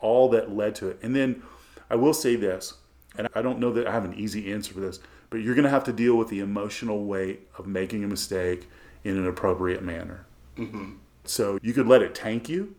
all 0.00 0.30
that 0.30 0.50
led 0.50 0.76
to 0.76 0.88
it. 0.88 0.98
And 1.02 1.14
then 1.14 1.42
I 1.90 1.96
will 1.96 2.14
say 2.14 2.36
this, 2.36 2.74
and 3.16 3.28
I 3.34 3.42
don't 3.42 3.58
know 3.58 3.72
that 3.72 3.86
I 3.86 3.92
have 3.92 4.04
an 4.04 4.14
easy 4.14 4.52
answer 4.52 4.72
for 4.72 4.80
this, 4.80 5.00
but 5.30 5.38
you're 5.38 5.54
going 5.54 5.64
to 5.64 5.70
have 5.70 5.84
to 5.84 5.92
deal 5.92 6.16
with 6.16 6.28
the 6.28 6.40
emotional 6.40 7.04
weight 7.04 7.48
of 7.58 7.66
making 7.66 8.04
a 8.04 8.08
mistake 8.08 8.68
in 9.04 9.16
an 9.16 9.26
appropriate 9.26 9.82
manner. 9.82 10.26
Mm-hmm. 10.56 10.92
So 11.24 11.58
you 11.62 11.72
could 11.72 11.86
let 11.86 12.02
it 12.02 12.14
tank 12.14 12.48
you, 12.48 12.74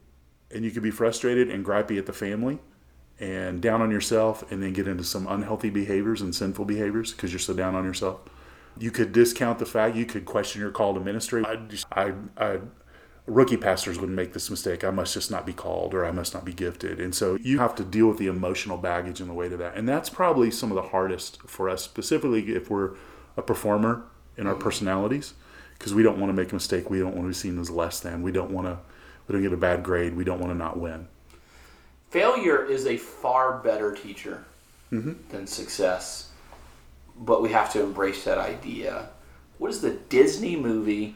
and 0.53 0.65
you 0.65 0.71
could 0.71 0.83
be 0.83 0.91
frustrated 0.91 1.49
and 1.49 1.65
gripey 1.65 1.97
at 1.97 2.05
the 2.05 2.13
family 2.13 2.59
and 3.19 3.61
down 3.61 3.81
on 3.81 3.91
yourself, 3.91 4.49
and 4.51 4.63
then 4.63 4.73
get 4.73 4.87
into 4.87 5.03
some 5.03 5.27
unhealthy 5.27 5.69
behaviors 5.69 6.21
and 6.21 6.33
sinful 6.33 6.65
behaviors 6.65 7.11
because 7.11 7.31
you're 7.31 7.39
so 7.39 7.53
down 7.53 7.75
on 7.75 7.83
yourself. 7.83 8.21
You 8.79 8.89
could 8.89 9.11
discount 9.11 9.59
the 9.59 9.65
fact, 9.65 9.95
you 9.95 10.05
could 10.05 10.25
question 10.25 10.59
your 10.59 10.71
call 10.71 10.95
to 10.95 10.99
ministry. 10.99 11.43
I, 11.45 11.57
just, 11.57 11.85
I, 11.91 12.13
I 12.37 12.59
rookie 13.25 13.57
pastors 13.57 13.99
wouldn't 13.99 14.15
make 14.15 14.33
this 14.33 14.49
mistake. 14.49 14.83
I 14.83 14.89
must 14.89 15.13
just 15.13 15.31
not 15.31 15.45
be 15.45 15.53
called 15.53 15.93
or 15.93 16.05
I 16.05 16.11
must 16.11 16.33
not 16.33 16.45
be 16.45 16.53
gifted. 16.53 16.99
And 16.99 17.13
so 17.13 17.35
you 17.35 17.59
have 17.59 17.75
to 17.75 17.83
deal 17.83 18.07
with 18.07 18.17
the 18.17 18.27
emotional 18.27 18.77
baggage 18.77 19.19
and 19.19 19.29
the 19.29 19.33
weight 19.33 19.51
of 19.51 19.59
that. 19.59 19.75
And 19.75 19.87
that's 19.87 20.09
probably 20.09 20.51
some 20.51 20.71
of 20.71 20.75
the 20.75 20.89
hardest 20.89 21.41
for 21.43 21.69
us, 21.69 21.83
specifically 21.83 22.53
if 22.53 22.69
we're 22.69 22.95
a 23.37 23.41
performer 23.41 24.03
in 24.37 24.47
our 24.47 24.53
mm-hmm. 24.53 24.63
personalities, 24.63 25.33
because 25.77 25.93
we 25.93 26.03
don't 26.03 26.19
want 26.19 26.29
to 26.29 26.33
make 26.33 26.51
a 26.51 26.55
mistake. 26.55 26.89
We 26.89 26.99
don't 26.99 27.15
want 27.15 27.23
to 27.23 27.29
be 27.29 27.33
seen 27.33 27.59
as 27.59 27.69
less 27.69 27.99
than. 27.99 28.21
We 28.21 28.31
don't 28.31 28.51
want 28.51 28.67
to, 28.67 28.79
we 29.27 29.33
don't 29.33 29.43
get 29.43 29.53
a 29.53 29.57
bad 29.57 29.83
grade. 29.83 30.15
We 30.15 30.23
don't 30.23 30.39
want 30.39 30.51
to 30.51 30.57
not 30.57 30.79
win. 30.79 31.07
Failure 32.09 32.65
is 32.65 32.85
a 32.87 32.97
far 32.97 33.59
better 33.59 33.93
teacher 33.93 34.43
mm-hmm. 34.91 35.13
than 35.29 35.47
success, 35.47 36.29
but 37.17 37.41
we 37.41 37.49
have 37.49 37.71
to 37.73 37.81
embrace 37.81 38.23
that 38.25 38.37
idea. 38.37 39.09
What 39.59 39.69
is 39.69 39.81
the 39.81 39.91
Disney 39.91 40.55
movie 40.55 41.15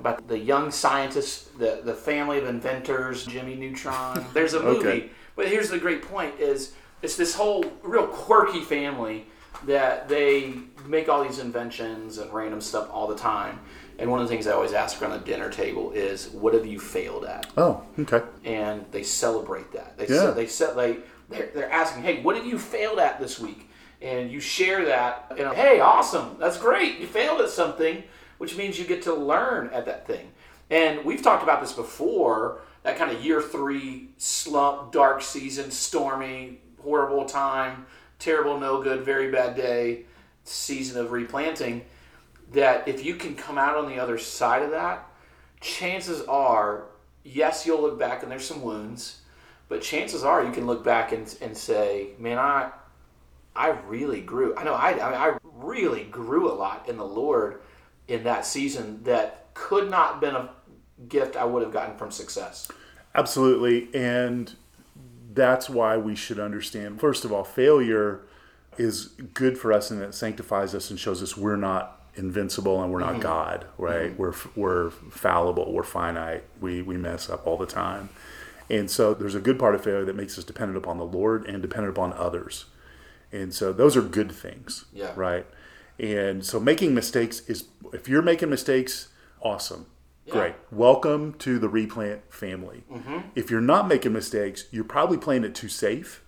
about 0.00 0.26
the 0.28 0.38
young 0.38 0.70
scientist, 0.70 1.58
the, 1.58 1.80
the 1.84 1.94
family 1.94 2.38
of 2.38 2.46
inventors, 2.46 3.24
Jimmy 3.26 3.54
Neutron? 3.54 4.24
There's 4.34 4.54
a 4.54 4.62
movie, 4.62 4.88
Okay. 4.88 5.10
but 5.36 5.46
here's 5.48 5.68
the 5.70 5.78
great 5.78 6.02
point: 6.02 6.40
is 6.40 6.72
it's 7.02 7.16
this 7.16 7.34
whole 7.34 7.64
real 7.82 8.06
quirky 8.06 8.60
family 8.62 9.26
that 9.66 10.08
they 10.08 10.54
make 10.86 11.08
all 11.08 11.22
these 11.22 11.38
inventions 11.38 12.18
and 12.18 12.32
random 12.32 12.60
stuff 12.60 12.88
all 12.90 13.06
the 13.06 13.16
time. 13.16 13.60
And 13.98 14.10
one 14.10 14.22
of 14.22 14.26
the 14.28 14.34
things 14.34 14.46
I 14.46 14.52
always 14.52 14.72
ask 14.72 15.00
around 15.02 15.10
the 15.10 15.18
dinner 15.18 15.50
table 15.50 15.92
is, 15.92 16.28
"What 16.30 16.54
have 16.54 16.64
you 16.64 16.80
failed 16.80 17.26
at?" 17.26 17.46
Oh, 17.58 17.82
okay. 17.98 18.22
and 18.44 18.86
they 18.90 19.02
celebrate 19.02 19.70
that. 19.72 19.98
They 19.98 20.06
Yeah. 20.08 20.30
they 20.30 20.46
set 20.46 20.76
like 20.76 21.06
they're, 21.28 21.50
they're 21.54 21.70
asking, 21.70 22.02
"Hey, 22.04 22.22
what 22.22 22.36
have 22.36 22.46
you 22.46 22.58
failed 22.58 22.98
at 22.98 23.20
this 23.20 23.38
week?" 23.38 23.68
And 24.00 24.30
you 24.32 24.40
share 24.40 24.86
that. 24.86 25.30
And 25.36 25.54
hey, 25.54 25.80
awesome, 25.80 26.36
that's 26.38 26.56
great. 26.56 26.98
You 27.00 27.06
failed 27.06 27.42
at 27.42 27.50
something, 27.50 28.02
which 28.40 28.56
means 28.56 28.78
you 28.78 28.86
get 28.86 29.02
to 29.02 29.12
learn 29.12 29.68
at 29.68 29.84
that 29.84 30.06
thing. 30.06 30.32
And 30.70 31.04
we've 31.04 31.20
talked 31.20 31.42
about 31.42 31.60
this 31.60 31.74
before. 31.74 32.62
That 32.84 32.96
kind 32.96 33.10
of 33.12 33.22
year 33.22 33.42
three 33.42 34.08
slump, 34.16 34.92
dark 34.92 35.20
season, 35.20 35.70
stormy, 35.70 36.62
horrible 36.82 37.26
time, 37.26 37.84
terrible, 38.18 38.58
no 38.58 38.82
good, 38.82 39.04
very 39.04 39.30
bad 39.30 39.56
day, 39.56 40.04
season 40.44 40.98
of 40.98 41.12
replanting. 41.12 41.84
That 42.54 42.88
if 42.88 43.04
you 43.04 43.14
can 43.14 43.34
come 43.34 43.58
out 43.58 43.76
on 43.76 43.90
the 43.90 43.98
other 43.98 44.16
side 44.16 44.62
of 44.62 44.70
that, 44.70 45.06
chances 45.60 46.22
are, 46.22 46.84
yes, 47.22 47.66
you'll 47.66 47.82
look 47.82 47.98
back 47.98 48.22
and 48.22 48.32
there's 48.32 48.46
some 48.46 48.62
wounds, 48.62 49.20
but 49.68 49.82
chances 49.82 50.24
are 50.24 50.42
you 50.42 50.50
can 50.50 50.64
look 50.64 50.82
back 50.82 51.12
and, 51.12 51.36
and 51.42 51.54
say, 51.54 52.12
man, 52.18 52.38
I, 52.38 52.70
I 53.54 53.68
really 53.86 54.22
grew. 54.22 54.56
I 54.56 54.64
know 54.64 54.72
I, 54.72 54.92
I, 54.92 55.28
I 55.28 55.36
really 55.44 56.04
grew 56.04 56.50
a 56.50 56.54
lot 56.54 56.88
in 56.88 56.96
the 56.96 57.04
Lord 57.04 57.60
in 58.10 58.24
that 58.24 58.44
season 58.44 59.02
that 59.04 59.46
could 59.54 59.90
not 59.90 60.12
have 60.12 60.20
been 60.20 60.34
a 60.34 60.50
gift 61.08 61.36
I 61.36 61.44
would 61.44 61.62
have 61.62 61.72
gotten 61.72 61.96
from 61.96 62.10
success. 62.10 62.68
Absolutely. 63.14 63.88
And 63.94 64.52
that's 65.32 65.70
why 65.70 65.96
we 65.96 66.14
should 66.14 66.38
understand. 66.38 67.00
First 67.00 67.24
of 67.24 67.32
all, 67.32 67.44
failure 67.44 68.22
is 68.76 69.06
good 69.34 69.56
for 69.56 69.72
us 69.72 69.90
and 69.90 70.02
it 70.02 70.14
sanctifies 70.14 70.74
us 70.74 70.90
and 70.90 70.98
shows 70.98 71.22
us 71.22 71.36
we're 71.36 71.56
not 71.56 72.00
invincible 72.16 72.82
and 72.82 72.92
we're 72.92 73.00
not 73.00 73.12
mm-hmm. 73.12 73.22
God, 73.22 73.66
right? 73.78 74.10
Mm-hmm. 74.16 74.20
We're 74.20 74.34
we're 74.56 74.90
fallible, 74.90 75.72
we're 75.72 75.82
finite, 75.82 76.44
we 76.60 76.82
we 76.82 76.96
mess 76.96 77.30
up 77.30 77.46
all 77.46 77.56
the 77.56 77.66
time, 77.66 78.08
and 78.68 78.90
so 78.90 79.14
there's 79.14 79.34
a 79.34 79.40
good 79.40 79.58
part 79.58 79.74
of 79.74 79.84
failure 79.84 80.04
that 80.04 80.16
makes 80.16 80.36
us 80.38 80.44
dependent 80.44 80.76
upon 80.76 80.98
the 80.98 81.04
Lord 81.04 81.46
and 81.46 81.62
dependent 81.62 81.96
upon 81.96 82.12
others, 82.14 82.66
and 83.32 83.54
so 83.54 83.72
those 83.72 83.96
are 83.96 84.02
good 84.02 84.32
things, 84.32 84.86
Yeah. 84.92 85.12
right? 85.14 85.46
And 86.00 86.44
so 86.44 86.58
making 86.58 86.94
mistakes 86.94 87.40
is 87.40 87.66
if 87.92 88.08
you're 88.08 88.22
making 88.22 88.48
mistakes, 88.48 89.10
awesome. 89.42 89.86
Great. 90.30 90.54
Welcome 90.70 91.34
to 91.34 91.58
the 91.58 91.68
replant 91.68 92.32
family. 92.32 92.84
Mm-hmm. 92.90 93.18
If 93.34 93.50
you're 93.50 93.60
not 93.60 93.86
making 93.86 94.12
mistakes, 94.12 94.64
you're 94.70 94.84
probably 94.84 95.18
playing 95.18 95.44
it 95.44 95.54
too 95.54 95.68
safe 95.68 96.22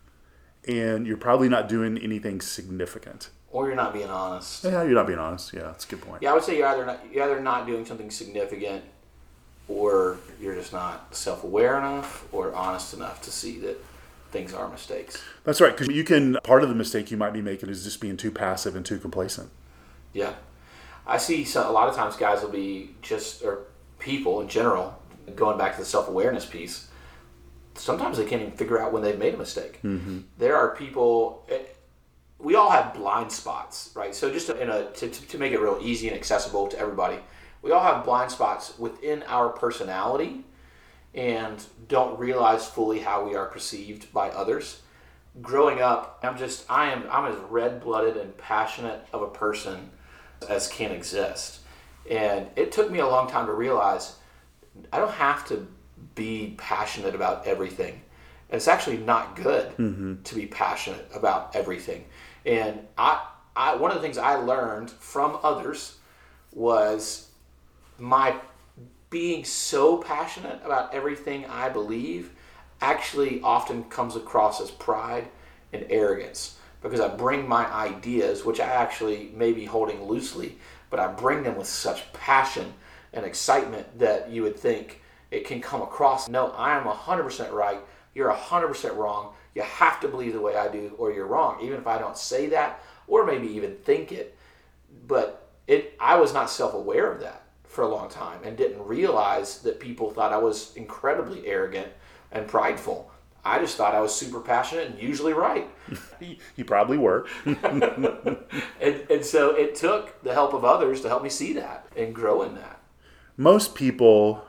and 0.68 1.06
you're 1.06 1.16
probably 1.16 1.48
not 1.48 1.68
doing 1.68 1.96
anything 1.96 2.40
significant. 2.40 3.30
Or 3.50 3.66
you're 3.66 3.76
not 3.76 3.94
being 3.94 4.08
honest. 4.08 4.64
Yeah, 4.64 4.82
you're 4.82 4.94
not 4.94 5.06
being 5.06 5.18
honest. 5.18 5.52
Yeah, 5.52 5.62
that's 5.62 5.85
a 5.85 5.88
good 5.88 6.02
point. 6.02 6.22
Yeah, 6.22 6.32
I 6.32 6.35
would 6.35 6.42
say 6.42 6.58
you're 6.58 6.66
either 6.66 6.85
not, 6.85 7.00
you're 7.11 7.24
either 7.24 7.40
not 7.40 7.66
doing 7.66 7.87
something 7.87 8.11
significant, 8.11 8.85
or 9.68 10.18
you're 10.40 10.54
just 10.54 10.72
not 10.72 11.14
self-aware 11.14 11.78
enough 11.78 12.26
or 12.32 12.54
honest 12.54 12.94
enough 12.94 13.22
to 13.22 13.30
see 13.30 13.58
that 13.61 13.82
things 14.32 14.52
are 14.52 14.68
mistakes. 14.68 15.22
That's 15.44 15.61
right. 15.61 15.76
Because 15.76 15.94
you 15.94 16.02
can, 16.02 16.38
part 16.42 16.62
of 16.62 16.68
the 16.68 16.74
mistake 16.74 17.11
you 17.11 17.16
might 17.16 17.32
be 17.32 17.42
making 17.42 17.68
is 17.68 17.85
just 17.85 18.00
being 18.00 18.16
too 18.16 18.30
passive 18.30 18.74
and 18.74 18.85
too 18.85 18.98
complacent. 18.98 19.50
Yeah, 20.12 20.35
I 21.07 21.18
see. 21.18 21.44
So 21.44 21.68
a 21.68 21.72
lot 21.72 21.88
of 21.88 21.94
times, 21.96 22.16
guys 22.16 22.42
will 22.42 22.51
be 22.51 22.94
just 23.03 23.42
or 23.42 23.64
people 23.98 24.40
in 24.40 24.48
general 24.48 24.98
going 25.37 25.57
back 25.59 25.75
to 25.75 25.81
the 25.81 25.87
self-awareness 25.87 26.46
piece. 26.46 26.88
Sometimes 27.75 28.18
they 28.18 28.25
can't 28.27 28.42
even 28.42 28.55
figure 28.55 28.79
out 28.81 28.92
when 28.92 29.03
they've 29.03 29.18
made 29.18 29.35
a 29.35 29.38
mistake. 29.38 29.81
There 30.38 30.57
are 30.57 30.75
people. 30.77 31.46
eh, 31.51 31.59
We 32.38 32.55
all 32.57 32.70
have 32.70 32.92
blind 32.94 33.31
spots, 33.33 33.90
right? 33.94 34.14
So 34.14 34.31
just 34.31 34.51
in 34.51 34.68
a 34.68 34.90
to, 34.90 35.09
to 35.09 35.27
to 35.29 35.38
make 35.38 35.53
it 35.53 35.61
real 35.61 35.79
easy 35.81 36.09
and 36.09 36.16
accessible 36.16 36.68
to 36.68 36.79
everybody, 36.79 37.18
we 37.62 37.70
all 37.72 37.83
have 37.83 38.05
blind 38.05 38.31
spots 38.31 38.79
within 38.79 39.22
our 39.29 39.48
personality, 39.48 40.44
and 41.14 41.64
don't 41.88 42.18
realize 42.18 42.66
fully 42.66 42.98
how 43.01 43.25
we 43.27 43.35
are 43.37 43.46
perceived 43.46 44.12
by 44.12 44.29
others 44.31 44.81
growing 45.40 45.81
up, 45.81 46.18
I'm 46.22 46.37
just 46.37 46.70
I 46.70 46.90
am 46.92 47.05
I'm 47.11 47.25
as 47.33 47.38
red 47.48 47.81
blooded 47.83 48.16
and 48.18 48.37
passionate 48.37 49.07
of 49.14 49.22
a 49.22 49.29
person 49.29 49.90
as 50.44 50.68
can 50.68 50.90
exist. 50.90 51.61
And 52.11 52.48
it 52.57 52.72
took 52.72 52.90
me 52.90 52.98
a 52.98 53.07
long 53.07 53.28
time 53.28 53.46
to 53.46 53.52
realize 53.52 54.16
I 54.92 54.98
don't 54.98 55.12
have 55.12 55.46
to 55.48 55.66
be 56.14 56.55
passionate 56.59 57.14
about 57.14 57.46
everything. 57.46 58.00
And 58.50 58.57
it's 58.57 58.68
actually 58.68 58.98
not 58.98 59.37
good 59.37 59.76
mm-hmm. 59.76 60.22
to 60.22 60.35
be 60.35 60.46
passionate 60.46 61.09
about 61.14 61.55
everything. 61.55 62.05
And 62.44 62.81
I, 62.98 63.24
I 63.57 63.76
one 63.76 63.90
of 63.90 63.96
the 63.96 64.02
things 64.02 64.18
I 64.18 64.35
learned 64.35 64.90
from 64.90 65.38
others 65.42 65.96
was 66.52 67.28
my 67.98 68.37
being 69.11 69.44
so 69.44 69.98
passionate 69.98 70.61
about 70.64 70.92
everything 70.94 71.46
I 71.46 71.68
believe 71.68 72.33
actually 72.81 73.40
often 73.42 73.85
comes 73.85 74.16
across 74.16 74.61
as 74.61 74.70
pride 74.70 75.28
and 75.72 75.87
arrogance 75.88 76.59
because 76.83 77.01
I 77.01 77.09
bring 77.09 77.49
my 77.49 77.66
ideas, 77.73 78.45
which 78.45 78.61
I 78.61 78.66
actually 78.66 79.31
may 79.35 79.53
be 79.53 79.64
holding 79.64 80.03
loosely, 80.05 80.59
but 80.90 81.01
I 81.01 81.09
bring 81.09 81.42
them 81.42 81.57
with 81.57 81.68
such 81.68 82.12
passion 82.12 82.75
and 83.12 83.25
excitement 83.25 83.99
that 83.99 84.31
you 84.31 84.42
would 84.42 84.59
think 84.59 85.01
it 85.31 85.47
can 85.47 85.61
come 85.61 85.83
across. 85.83 86.29
No, 86.29 86.51
I 86.51 86.77
am 86.77 86.85
100% 86.85 87.53
right. 87.53 87.81
You're 88.14 88.33
100% 88.33 88.97
wrong. 88.97 89.35
You 89.55 89.62
have 89.62 90.01
to 90.01 90.09
believe 90.09 90.33
the 90.33 90.40
way 90.40 90.57
I 90.57 90.68
do, 90.68 90.95
or 90.99 91.12
you're 91.12 91.27
wrong, 91.27 91.61
even 91.62 91.79
if 91.79 91.87
I 91.87 91.99
don't 91.99 92.16
say 92.16 92.47
that 92.49 92.83
or 93.07 93.27
maybe 93.27 93.49
even 93.49 93.77
think 93.77 94.12
it 94.12 94.37
but 95.07 95.51
it 95.66 95.95
I 96.01 96.16
was 96.16 96.33
not 96.33 96.51
self-aware 96.51 97.12
of 97.12 97.21
that 97.21 97.42
for 97.64 97.83
a 97.83 97.88
long 97.88 98.09
time 98.09 98.40
and 98.45 98.57
didn't 98.57 98.87
realize 98.87 99.59
that 99.61 99.81
people 99.81 100.11
thought 100.11 100.33
I 100.33 100.38
was 100.38 100.75
incredibly 100.77 101.47
arrogant 101.47 101.88
and 102.31 102.47
prideful. 102.47 103.11
I 103.44 103.59
just 103.59 103.76
thought 103.76 103.94
I 103.94 104.00
was 104.00 104.14
super 104.14 104.40
passionate 104.40 104.88
and 104.90 104.98
usually 105.00 105.33
right. 105.33 105.68
You 106.57 106.64
probably 106.64 106.98
were. 106.98 107.26
And, 108.81 109.11
and 109.11 109.24
so 109.24 109.50
it 109.50 109.74
took 109.74 110.22
the 110.22 110.35
help 110.35 110.55
of 110.55 110.64
others 110.64 111.00
to 111.02 111.09
help 111.09 111.22
me 111.22 111.28
see 111.28 111.52
that 111.55 111.87
and 111.96 112.14
grow 112.14 112.42
in 112.42 112.55
that. 112.55 112.81
Most 113.37 113.74
people 113.74 114.44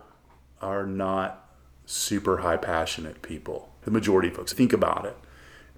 are 0.62 0.86
not 0.86 1.50
super 1.86 2.38
high 2.38 2.58
passionate 2.58 3.22
people. 3.22 3.70
The 3.84 3.92
majority 3.92 4.30
of 4.30 4.36
folks. 4.36 4.54
Think 4.54 4.74
about 4.74 5.06
it. 5.06 5.18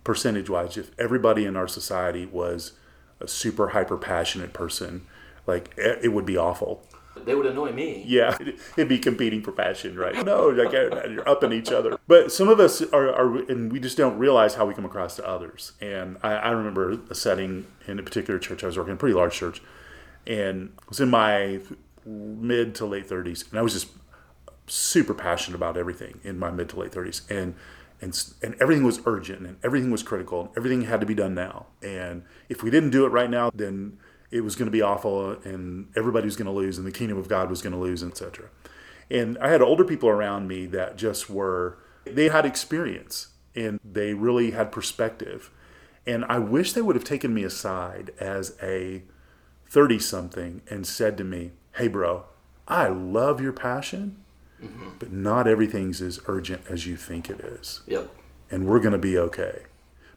Percentage 0.04 0.49
wise, 0.49 0.78
if 0.78 0.91
everybody 0.99 1.45
in 1.45 1.56
our 1.56 1.67
society 1.67 2.25
was 2.25 2.73
a 3.19 3.28
super 3.28 3.69
hyper 3.69 3.97
passionate 3.97 4.54
person, 4.54 5.06
like 5.47 5.73
it 5.78 5.99
it 6.04 6.10
would 6.10 6.25
be 6.25 6.38
awful. 6.38 6.84
They 7.23 7.34
would 7.34 7.45
annoy 7.45 7.71
me. 7.71 8.04
Yeah, 8.06 8.38
it'd 8.78 8.89
be 8.89 8.99
competing 8.99 9.41
for 9.41 9.51
passion, 9.51 9.97
right? 9.97 10.25
No, 10.25 10.47
like 10.49 10.73
uh, 10.73 11.08
you're 11.08 11.28
upping 11.28 11.54
each 11.54 11.71
other. 11.71 11.97
But 12.08 12.32
some 12.32 12.49
of 12.49 12.60
us 12.60 12.82
are, 12.82 13.10
are, 13.10 13.38
and 13.49 13.71
we 13.71 13.80
just 13.80 13.97
don't 13.97 14.17
realize 14.17 14.56
how 14.56 14.65
we 14.65 14.73
come 14.73 14.86
across 14.86 15.15
to 15.15 15.28
others. 15.28 15.73
And 15.80 16.17
I, 16.23 16.34
I 16.34 16.51
remember 16.51 16.99
a 17.10 17.15
setting 17.15 17.67
in 17.88 17.99
a 17.99 18.04
particular 18.04 18.39
church 18.39 18.63
I 18.63 18.67
was 18.67 18.78
working, 18.78 18.93
a 18.93 18.97
pretty 18.97 19.15
large 19.15 19.34
church, 19.34 19.62
and 20.28 20.73
I 20.80 20.86
was 20.89 20.99
in 20.99 21.10
my 21.10 21.62
mid 22.06 22.75
to 22.75 22.86
late 22.86 23.08
30s, 23.08 23.49
and 23.49 23.60
I 23.60 23.62
was 23.62 23.73
just 23.73 23.88
super 24.67 25.13
passionate 25.13 25.56
about 25.56 25.78
everything 25.78 26.19
in 26.23 26.38
my 26.38 26.51
mid 26.51 26.69
to 26.69 26.80
late 26.80 26.91
30s, 26.91 27.30
and 27.30 27.56
and 28.01 28.34
and 28.43 28.56
everything 28.60 28.84
was 28.84 28.99
urgent, 29.06 29.45
and 29.47 29.58
everything 29.63 29.89
was 29.89 30.04
critical, 30.04 30.41
and 30.41 30.49
everything 30.58 30.84
had 30.84 30.99
to 30.99 31.06
be 31.06 31.15
done 31.15 31.34
now. 31.34 31.67
And 31.82 32.23
if 32.49 32.62
we 32.62 32.69
didn't 32.69 32.89
do 32.89 33.06
it 33.06 33.10
right 33.10 33.30
now, 33.30 33.51
then 33.54 33.97
it 34.31 34.41
was 34.41 34.55
going 34.55 34.67
to 34.67 34.71
be 34.71 34.81
awful, 34.81 35.31
and 35.43 35.88
everybody 35.95 36.25
was 36.25 36.35
going 36.35 36.47
to 36.47 36.51
lose, 36.51 36.77
and 36.77 36.85
the 36.85 36.91
kingdom 36.91 37.17
of 37.17 37.27
God 37.27 37.49
was 37.49 37.61
going 37.61 37.73
to 37.73 37.79
lose, 37.79 38.03
etc. 38.03 38.49
And 39.09 39.38
I 39.38 39.49
had 39.49 39.61
older 39.61 39.83
people 39.83 40.09
around 40.09 40.47
me 40.47 40.65
that 40.67 40.97
just 40.97 41.29
were 41.29 41.77
they 42.05 42.29
had 42.29 42.45
experience 42.45 43.29
and 43.55 43.79
they 43.83 44.13
really 44.13 44.51
had 44.51 44.71
perspective. 44.71 45.49
And 46.05 46.25
I 46.25 46.39
wish 46.39 46.73
they 46.73 46.81
would 46.81 46.95
have 46.95 47.05
taken 47.05 47.33
me 47.33 47.43
aside 47.43 48.11
as 48.19 48.55
a 48.61 49.03
30 49.67 49.99
something 49.99 50.61
and 50.69 50.85
said 50.85 51.17
to 51.17 51.23
me, 51.23 51.51
Hey, 51.73 51.88
bro, 51.88 52.25
I 52.67 52.88
love 52.88 53.41
your 53.41 53.53
passion, 53.53 54.17
mm-hmm. 54.61 54.89
but 54.99 55.11
not 55.11 55.47
everything's 55.47 56.01
as 56.01 56.19
urgent 56.27 56.63
as 56.69 56.85
you 56.85 56.95
think 56.95 57.29
it 57.29 57.39
is. 57.39 57.81
Yep. 57.88 58.09
And 58.51 58.67
we're 58.67 58.79
going 58.79 58.93
to 58.93 58.97
be 58.97 59.17
okay. 59.17 59.63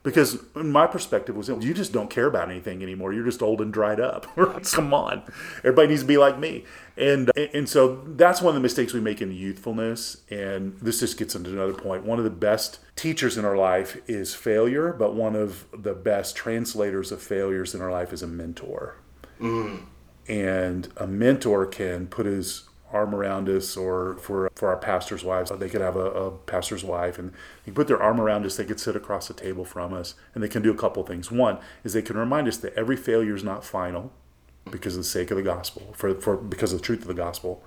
Because 0.09 0.39
in 0.57 0.73
my 0.73 0.87
perspective 0.87 1.37
was 1.37 1.49
you 1.49 1.75
just 1.75 1.93
don't 1.93 2.09
care 2.09 2.27
about 2.27 2.51
anything 2.51 2.83
anymore. 2.83 3.13
You're 3.13 3.25
just 3.25 3.43
old 3.43 3.61
and 3.61 3.73
dried 3.73 4.01
up. 4.01 4.27
Come 4.73 4.95
on, 4.95 5.23
everybody 5.59 5.89
needs 5.89 6.03
to 6.03 6.09
be 6.09 6.19
like 6.19 6.39
me. 6.39 6.65
And 6.97 7.31
and 7.37 7.69
so 7.69 8.03
that's 8.07 8.41
one 8.41 8.51
of 8.51 8.55
the 8.55 8.61
mistakes 8.61 8.93
we 8.93 9.01
make 9.01 9.21
in 9.21 9.33
youthfulness. 9.33 10.23
And 10.31 10.79
this 10.81 11.01
just 11.01 11.19
gets 11.19 11.35
into 11.35 11.51
another 11.51 11.75
point. 11.75 12.05
One 12.05 12.19
of 12.19 12.25
the 12.25 12.31
best 12.31 12.81
teachers 12.97 13.37
in 13.37 13.45
our 13.45 13.57
life 13.57 13.99
is 14.07 14.35
failure, 14.35 14.93
but 14.93 15.15
one 15.15 15.37
of 15.37 15.67
the 15.73 15.95
best 15.95 16.37
translators 16.37 17.13
of 17.13 17.23
failures 17.23 17.75
in 17.75 17.81
our 17.81 17.91
life 17.91 18.13
is 18.13 18.23
a 18.23 18.27
mentor 18.27 18.97
mm. 19.41 19.81
and 20.27 20.89
a 20.97 21.07
mentor 21.07 21.67
can 21.67 22.07
put 22.07 22.27
his 22.27 22.68
arm 22.93 23.15
around 23.15 23.49
us 23.49 23.77
or 23.77 24.17
for 24.17 24.51
for 24.55 24.69
our 24.69 24.77
pastors 24.77 25.23
wives 25.23 25.53
they 25.59 25.69
could 25.69 25.81
have 25.81 25.97
a, 25.97 26.07
a 26.11 26.31
pastor's 26.31 26.85
wife. 26.85 27.19
And 27.19 27.33
they 27.65 27.73
put 27.73 27.87
their 27.87 28.03
arm 28.03 28.21
around 28.21 28.47
us 28.47 28.57
they 28.57 28.65
could 28.65 28.81
sit 28.81 28.97
across 28.97 29.29
the 29.29 29.35
table 29.35 29.65
from 29.65 29.93
us 29.93 30.15
and 30.35 30.43
they 30.43 30.49
can 30.49 30.63
do 30.63 30.71
a 30.71 30.77
couple 30.77 31.03
things. 31.05 31.31
One 31.31 31.59
is 31.85 31.93
they 31.93 32.03
can 32.03 32.17
remind 32.17 32.49
us 32.49 32.57
that 32.59 32.75
every 32.75 32.97
failure 32.97 33.35
is 33.35 33.45
not 33.45 33.65
final 33.65 34.13
because 34.71 34.95
of 34.95 35.03
the 35.03 35.09
sake 35.09 35.31
of 35.31 35.37
the 35.37 35.43
gospel 35.43 35.95
for, 35.95 36.15
for 36.21 36.37
because 36.37 36.73
of 36.73 36.81
the 36.81 36.85
truth 36.85 37.03
of 37.03 37.09
the 37.09 37.15
gospel 37.15 37.63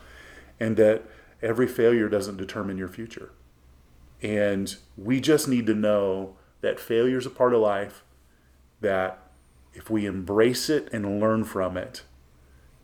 and 0.60 0.78
that 0.78 1.04
every 1.42 1.68
failure 1.68 2.08
doesn't 2.08 2.38
determine 2.38 2.78
your 2.78 2.88
future. 2.88 3.32
And 4.22 4.76
we 4.96 5.20
just 5.20 5.48
need 5.48 5.66
to 5.66 5.74
know 5.74 6.36
that 6.62 6.80
failure 6.80 7.18
is 7.18 7.26
a 7.26 7.32
part 7.32 7.54
of 7.54 7.62
life 7.62 8.04
that 8.82 9.20
if 9.74 9.90
we 9.90 10.06
embrace 10.06 10.70
it 10.70 10.88
and 10.94 11.20
learn 11.20 11.44
from 11.44 11.78
it 11.78 12.04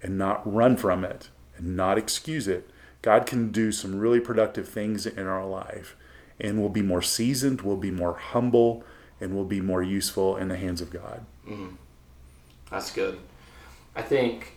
and 0.02 0.18
not 0.18 0.42
run 0.52 0.78
from 0.78 1.04
it 1.04 1.30
and 1.58 1.76
not 1.76 1.98
excuse 1.98 2.48
it, 2.48 2.70
God 3.02 3.26
can 3.26 3.52
do 3.52 3.72
some 3.72 4.00
really 4.00 4.20
productive 4.20 4.68
things 4.68 5.06
in 5.06 5.28
our 5.28 5.46
life. 5.46 5.96
And 6.40 6.60
we'll 6.60 6.70
be 6.70 6.82
more 6.82 7.02
seasoned, 7.02 7.62
we'll 7.62 7.78
be 7.78 7.92
more 7.92 8.14
humble, 8.14 8.84
and 9.20 9.36
we'll 9.36 9.46
be 9.46 9.62
more 9.62 9.82
useful 9.82 10.38
in 10.38 10.50
the 10.50 10.58
hands 10.58 10.82
of 10.82 10.92
God. 10.92 11.26
Mm-hmm. 11.48 11.76
That's 12.70 12.92
good. 12.92 13.18
I 13.96 14.02
think 14.02 14.54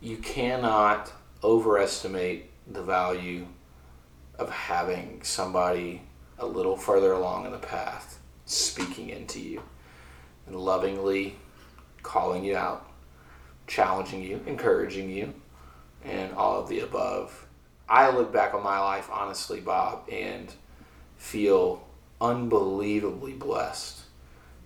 you 0.00 0.16
cannot 0.18 1.12
overestimate 1.42 2.50
the 2.70 2.82
value 2.82 3.46
of 4.38 4.50
having 4.50 5.20
somebody 5.22 6.02
a 6.38 6.46
little 6.46 6.76
further 6.76 7.12
along 7.12 7.46
in 7.46 7.52
the 7.52 7.58
path 7.58 8.18
speaking 8.46 9.10
into 9.10 9.40
you 9.40 9.62
and 10.46 10.56
lovingly 10.56 11.36
calling 12.02 12.44
you 12.44 12.56
out, 12.56 12.90
challenging 13.66 14.22
you, 14.22 14.40
encouraging 14.46 15.08
you, 15.08 15.32
and 16.04 16.32
all 16.34 16.60
of 16.60 16.68
the 16.68 16.80
above. 16.80 17.46
I 17.88 18.10
look 18.10 18.32
back 18.32 18.54
on 18.54 18.62
my 18.62 18.78
life 18.78 19.08
honestly, 19.12 19.60
Bob, 19.60 20.08
and 20.10 20.52
feel 21.16 21.86
unbelievably 22.20 23.34
blessed 23.34 24.00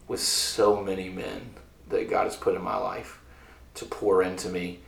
with 0.08 0.20
so 0.20 0.82
many 0.82 1.08
men 1.08 1.54
that 1.88 2.08
God 2.08 2.24
has 2.24 2.36
put 2.36 2.54
in 2.54 2.62
my 2.62 2.76
life 2.76 3.20
to 3.74 3.84
pour 3.84 4.22
into 4.22 4.48
me 4.48 4.80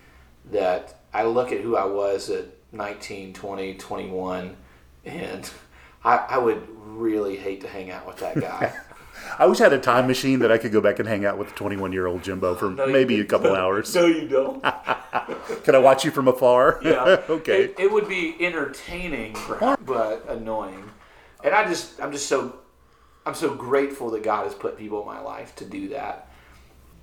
that 0.51 1.01
I 1.13 1.25
look 1.25 1.53
at 1.53 1.61
who 1.61 1.77
I 1.77 1.85
was 1.85 2.31
at 2.31 2.47
19, 2.73 3.33
20, 3.33 3.75
21, 3.75 4.57
and 5.05 5.51
I, 6.05 6.17
I 6.17 6.39
would 6.39 6.67
really 6.79 7.37
hate 7.37 7.61
to 7.63 7.69
hang 7.69 7.91
out 7.91 8.07
with 8.07 8.19
that 8.19 8.41
guy. 8.41 8.73
I 9.38 9.46
wish 9.46 9.61
I 9.61 9.64
had 9.64 9.72
a 9.72 9.78
time 9.78 10.07
machine 10.07 10.40
that 10.40 10.50
I 10.50 10.59
could 10.59 10.72
go 10.72 10.81
back 10.81 10.98
and 10.98 11.09
hang 11.09 11.24
out 11.24 11.38
with 11.38 11.48
the 11.48 11.54
21 11.54 11.92
year 11.92 12.07
old 12.07 12.22
Jimbo 12.22 12.54
for 12.54 12.70
No, 12.70 12.87
maybe 12.87 13.20
a 13.20 13.24
couple 13.24 13.54
hours. 13.54 13.94
no, 13.94 14.07
you 14.07 14.26
don't. 14.26 14.62
Can 15.64 15.74
I 15.74 15.78
watch 15.78 16.04
you 16.04 16.11
from 16.11 16.28
afar? 16.28 16.81
Yeah. 16.88 17.22
okay. 17.28 17.64
It, 17.64 17.74
it 17.78 17.92
would 17.92 18.09
be 18.09 18.35
entertaining, 18.40 19.37
but 19.85 20.24
annoying. 20.28 20.90
And 21.44 21.54
I 21.54 21.66
just, 21.68 22.00
I'm 22.00 22.12
just 22.12 22.28
so, 22.28 22.57
I'm 23.26 23.35
so 23.35 23.54
grateful 23.54 24.11
that 24.11 24.22
God 24.22 24.44
has 24.44 24.54
put 24.54 24.78
people 24.78 25.00
in 25.00 25.07
my 25.07 25.20
life 25.20 25.54
to 25.57 25.64
do 25.64 25.88
that, 25.90 26.31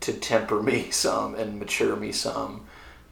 to 0.01 0.13
temper 0.13 0.61
me 0.61 0.89
some 0.91 1.35
and 1.35 1.59
mature 1.59 1.95
me 1.95 2.11
some, 2.11 2.65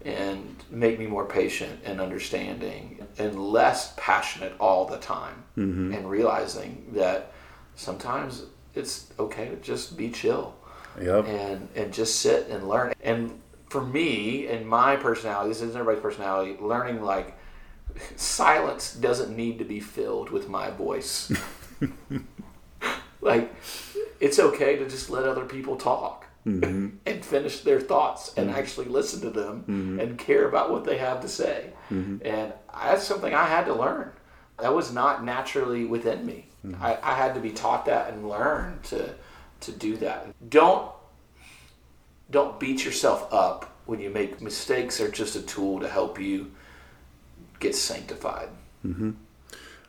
and 0.03 0.55
make 0.69 0.97
me 0.97 1.05
more 1.05 1.25
patient 1.25 1.79
and 1.85 2.01
understanding 2.01 3.05
and 3.17 3.39
less 3.39 3.93
passionate 3.97 4.53
all 4.59 4.85
the 4.85 4.97
time, 4.97 5.43
mm-hmm. 5.57 5.93
and 5.93 6.09
realizing 6.09 6.87
that 6.93 7.31
sometimes 7.75 8.43
it's 8.75 9.11
okay 9.19 9.49
to 9.49 9.55
just 9.57 9.97
be 9.97 10.09
chill 10.09 10.55
Yep. 11.01 11.27
and 11.27 11.69
and 11.75 11.93
just 11.93 12.21
sit 12.21 12.47
and 12.49 12.67
learn. 12.67 12.93
And 13.01 13.39
for 13.69 13.83
me 13.83 14.47
and 14.47 14.67
my 14.67 14.95
personality, 14.95 15.49
this 15.49 15.61
isn't 15.61 15.79
everybody's 15.79 16.03
personality. 16.03 16.57
Learning 16.61 17.01
like 17.01 17.37
silence 18.15 18.93
doesn't 18.93 19.35
need 19.35 19.59
to 19.59 19.65
be 19.65 19.79
filled 19.79 20.29
with 20.29 20.49
my 20.49 20.69
voice. 20.69 21.31
like 23.21 23.53
it's 24.19 24.39
okay 24.39 24.77
to 24.77 24.87
just 24.87 25.09
let 25.09 25.23
other 25.23 25.45
people 25.45 25.75
talk 25.75 26.27
mm-hmm. 26.45 26.97
and 27.05 27.25
finish 27.25 27.61
their 27.61 27.79
thoughts 27.79 28.33
and 28.37 28.49
mm-hmm. 28.49 28.59
actually 28.59 28.85
listen 28.85 29.21
to 29.21 29.29
them 29.29 29.61
mm-hmm. 29.61 29.99
and 29.99 30.17
care 30.17 30.47
about 30.47 30.71
what 30.71 30.83
they 30.83 30.97
have 30.97 31.21
to 31.21 31.27
say. 31.27 31.71
And 31.89 32.53
that's 32.73 33.03
something 33.03 33.33
I 33.33 33.45
had 33.45 33.65
to 33.65 33.73
learn. 33.73 34.11
That 34.59 34.73
was 34.73 34.93
not 34.93 35.23
naturally 35.23 35.85
within 35.85 36.25
me. 36.25 36.47
I, 36.79 36.97
I 37.03 37.13
had 37.15 37.33
to 37.35 37.41
be 37.41 37.51
taught 37.51 37.85
that 37.85 38.11
and 38.13 38.27
learn 38.29 38.79
to 38.83 39.13
to 39.61 39.71
do 39.71 39.97
that. 39.97 40.27
Don't 40.49 40.89
don't 42.31 42.59
beat 42.59 42.83
yourself 42.85 43.27
up 43.33 43.69
when 43.85 43.99
you 43.99 44.09
make 44.09 44.41
mistakes 44.41 44.97
They're 44.97 45.09
just 45.09 45.35
a 45.35 45.41
tool 45.41 45.79
to 45.81 45.89
help 45.89 46.19
you 46.19 46.51
get 47.59 47.75
sanctified. 47.75 48.49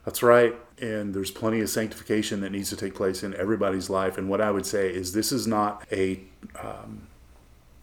That's 0.05 0.23
right. 0.23 0.55
And 0.81 1.15
there's 1.15 1.31
plenty 1.31 1.61
of 1.61 1.71
sanctification 1.71 2.41
that 2.41 2.51
needs 2.51 2.69
to 2.71 2.77
take 2.77 2.95
place 2.95 3.23
in 3.23 3.35
everybody's 3.35 3.89
life. 3.89 4.19
And 4.19 4.29
what 4.29 4.41
I 4.41 4.51
would 4.51 4.67
say 4.67 4.93
is 4.93 5.13
this 5.13 5.33
is 5.33 5.47
not 5.47 5.85
a 5.93 6.21
um, 6.61 7.07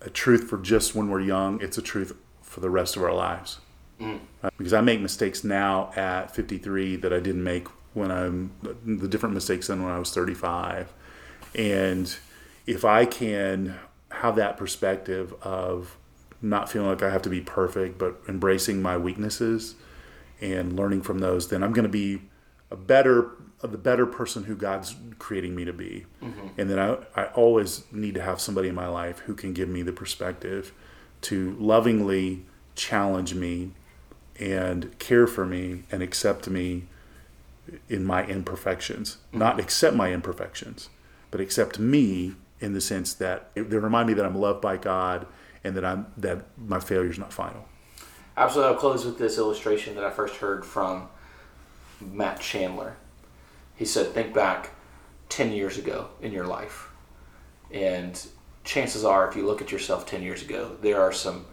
a 0.01 0.09
truth 0.09 0.49
for 0.49 0.57
just 0.57 0.95
when 0.95 1.09
we're 1.09 1.21
young. 1.21 1.61
It's 1.61 1.77
a 1.77 1.81
truth 1.81 2.15
for 2.41 2.59
the 2.59 2.69
rest 2.69 2.95
of 2.97 3.03
our 3.03 3.13
lives. 3.13 3.59
Uh, 4.01 4.49
Because 4.57 4.73
I 4.73 4.81
make 4.81 4.99
mistakes 4.99 5.43
now 5.43 5.91
at 5.95 6.35
53 6.35 6.95
that 6.97 7.13
I 7.13 7.19
didn't 7.19 7.43
make 7.43 7.67
when 7.93 8.11
I'm 8.11 8.51
the 8.85 9.07
different 9.07 9.35
mistakes 9.35 9.67
than 9.67 9.83
when 9.83 9.91
I 9.91 9.99
was 9.99 10.13
35. 10.13 10.91
And 11.55 12.15
if 12.65 12.85
I 12.85 13.05
can 13.05 13.77
have 14.09 14.35
that 14.35 14.57
perspective 14.57 15.33
of 15.41 15.97
not 16.41 16.69
feeling 16.69 16.89
like 16.89 17.03
I 17.03 17.09
have 17.09 17.21
to 17.23 17.29
be 17.29 17.41
perfect, 17.41 17.97
but 17.97 18.19
embracing 18.27 18.81
my 18.81 18.97
weaknesses 18.97 19.75
and 20.39 20.75
learning 20.75 21.01
from 21.01 21.19
those, 21.19 21.49
then 21.49 21.63
I'm 21.63 21.73
going 21.73 21.83
to 21.83 21.89
be 21.89 22.21
a 22.71 22.75
better, 22.75 23.31
the 23.61 23.77
better 23.77 24.05
person 24.05 24.45
who 24.45 24.55
God's 24.55 24.95
creating 25.19 25.55
me 25.55 25.65
to 25.65 25.73
be. 25.73 26.05
Mm-hmm. 26.21 26.47
And 26.57 26.69
then 26.69 26.79
I, 26.79 26.97
I 27.15 27.25
always 27.27 27.83
need 27.91 28.15
to 28.15 28.21
have 28.21 28.41
somebody 28.41 28.69
in 28.69 28.75
my 28.75 28.87
life 28.87 29.19
who 29.19 29.35
can 29.35 29.53
give 29.53 29.69
me 29.69 29.81
the 29.81 29.93
perspective 29.93 30.73
to 31.21 31.55
lovingly 31.59 32.45
challenge 32.75 33.35
me 33.35 33.71
and 34.39 34.97
care 34.97 35.27
for 35.27 35.45
me 35.45 35.83
and 35.91 36.01
accept 36.01 36.49
me 36.49 36.87
in 37.89 38.05
my 38.05 38.25
imperfections. 38.25 39.17
Mm-hmm. 39.27 39.39
Not 39.39 39.59
accept 39.59 39.95
my 39.95 40.11
imperfections, 40.11 40.89
but 41.29 41.41
accept 41.41 41.79
me 41.79 42.35
in 42.59 42.73
the 42.73 42.81
sense 42.81 43.13
that 43.15 43.51
they 43.55 43.61
remind 43.61 44.07
me 44.07 44.13
that 44.13 44.25
I'm 44.25 44.35
loved 44.35 44.61
by 44.61 44.77
God 44.77 45.25
and 45.63 45.75
that 45.75 45.85
I'm 45.85 46.07
that 46.17 46.45
my 46.57 46.79
failure 46.79 47.09
is 47.09 47.19
not 47.19 47.33
final. 47.33 47.65
Absolutely. 48.37 48.73
I'll 48.73 48.79
close 48.79 49.05
with 49.05 49.17
this 49.17 49.37
illustration 49.37 49.95
that 49.95 50.03
I 50.03 50.09
first 50.09 50.37
heard 50.37 50.65
from 50.65 51.09
Matt 51.99 52.39
Chandler. 52.39 52.95
He 53.75 53.85
said, 53.85 54.07
Think 54.07 54.33
back 54.33 54.71
10 55.29 55.51
years 55.51 55.77
ago 55.77 56.09
in 56.21 56.31
your 56.31 56.45
life. 56.45 56.89
And 57.71 58.25
chances 58.63 59.03
are, 59.05 59.27
if 59.27 59.35
you 59.35 59.45
look 59.45 59.61
at 59.61 59.71
yourself 59.71 60.05
10 60.05 60.21
years 60.21 60.41
ago, 60.41 60.77
there 60.81 61.01
are 61.01 61.11
some 61.11 61.45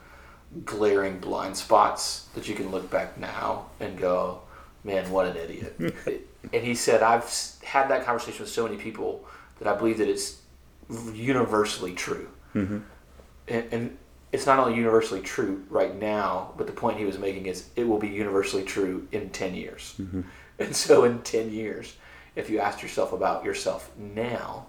glaring 0.64 1.18
blind 1.18 1.56
spots 1.56 2.28
that 2.34 2.48
you 2.48 2.54
can 2.54 2.70
look 2.70 2.90
back 2.90 3.18
now 3.18 3.66
and 3.80 3.98
go, 3.98 4.40
Man, 4.84 5.10
what 5.10 5.26
an 5.26 5.36
idiot. 5.36 5.76
and 6.52 6.64
he 6.64 6.74
said, 6.74 7.02
I've 7.02 7.24
had 7.62 7.88
that 7.88 8.04
conversation 8.04 8.40
with 8.40 8.50
so 8.50 8.64
many 8.64 8.76
people 8.76 9.26
that 9.58 9.68
I 9.68 9.76
believe 9.76 9.98
that 9.98 10.08
it's 10.08 10.40
universally 11.12 11.92
true 11.92 12.28
mm-hmm. 12.54 12.78
and, 13.46 13.72
and 13.72 13.98
it's 14.32 14.46
not 14.46 14.58
only 14.58 14.76
universally 14.76 15.20
true 15.20 15.64
right 15.70 15.98
now, 15.98 16.52
but 16.56 16.66
the 16.66 16.72
point 16.72 16.98
he 16.98 17.04
was 17.04 17.18
making 17.18 17.46
is 17.46 17.68
it 17.76 17.88
will 17.88 17.98
be 17.98 18.08
universally 18.08 18.62
true 18.62 19.08
in 19.12 19.30
10 19.30 19.54
years. 19.54 19.94
Mm-hmm. 20.00 20.22
And 20.60 20.74
so, 20.74 21.04
in 21.04 21.20
10 21.20 21.52
years, 21.52 21.94
if 22.34 22.50
you 22.50 22.58
asked 22.58 22.82
yourself 22.82 23.12
about 23.12 23.44
yourself 23.44 23.92
now, 23.96 24.66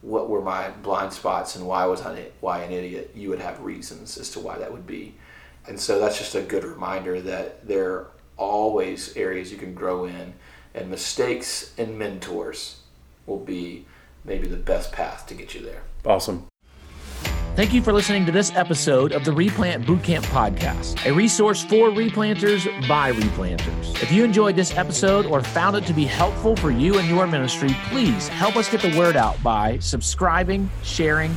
what 0.00 0.30
were 0.30 0.40
my 0.40 0.70
blind 0.70 1.12
spots 1.12 1.54
and 1.54 1.66
why 1.66 1.84
was 1.84 2.00
I 2.00 2.28
why 2.40 2.62
an 2.62 2.72
idiot? 2.72 3.10
You 3.14 3.28
would 3.28 3.40
have 3.40 3.60
reasons 3.60 4.16
as 4.16 4.30
to 4.30 4.40
why 4.40 4.56
that 4.56 4.72
would 4.72 4.86
be. 4.86 5.16
And 5.66 5.78
so 5.78 6.00
that's 6.00 6.16
just 6.16 6.34
a 6.34 6.40
good 6.40 6.64
reminder 6.64 7.20
that 7.20 7.68
there 7.68 7.90
are 7.92 8.10
always 8.38 9.16
areas 9.16 9.52
you 9.52 9.58
can 9.58 9.74
grow 9.74 10.06
in, 10.06 10.32
and 10.74 10.90
mistakes 10.90 11.74
and 11.76 11.98
mentors 11.98 12.80
will 13.26 13.38
be 13.38 13.84
maybe 14.24 14.46
the 14.46 14.56
best 14.56 14.92
path 14.92 15.26
to 15.26 15.34
get 15.34 15.54
you 15.54 15.60
there. 15.60 15.82
Awesome. 16.06 16.46
Thank 17.58 17.74
you 17.74 17.82
for 17.82 17.92
listening 17.92 18.24
to 18.24 18.30
this 18.30 18.54
episode 18.54 19.10
of 19.10 19.24
the 19.24 19.32
Replant 19.32 19.84
Bootcamp 19.84 20.22
Podcast, 20.26 21.04
a 21.04 21.12
resource 21.12 21.64
for 21.64 21.90
replanters 21.90 22.64
by 22.86 23.10
replanters. 23.10 24.00
If 24.00 24.12
you 24.12 24.22
enjoyed 24.22 24.54
this 24.54 24.76
episode 24.76 25.26
or 25.26 25.42
found 25.42 25.74
it 25.74 25.84
to 25.86 25.92
be 25.92 26.04
helpful 26.04 26.54
for 26.54 26.70
you 26.70 26.98
and 26.98 27.08
your 27.08 27.26
ministry, 27.26 27.70
please 27.90 28.28
help 28.28 28.54
us 28.54 28.70
get 28.70 28.80
the 28.80 28.96
word 28.96 29.16
out 29.16 29.42
by 29.42 29.76
subscribing, 29.80 30.70
sharing, 30.84 31.36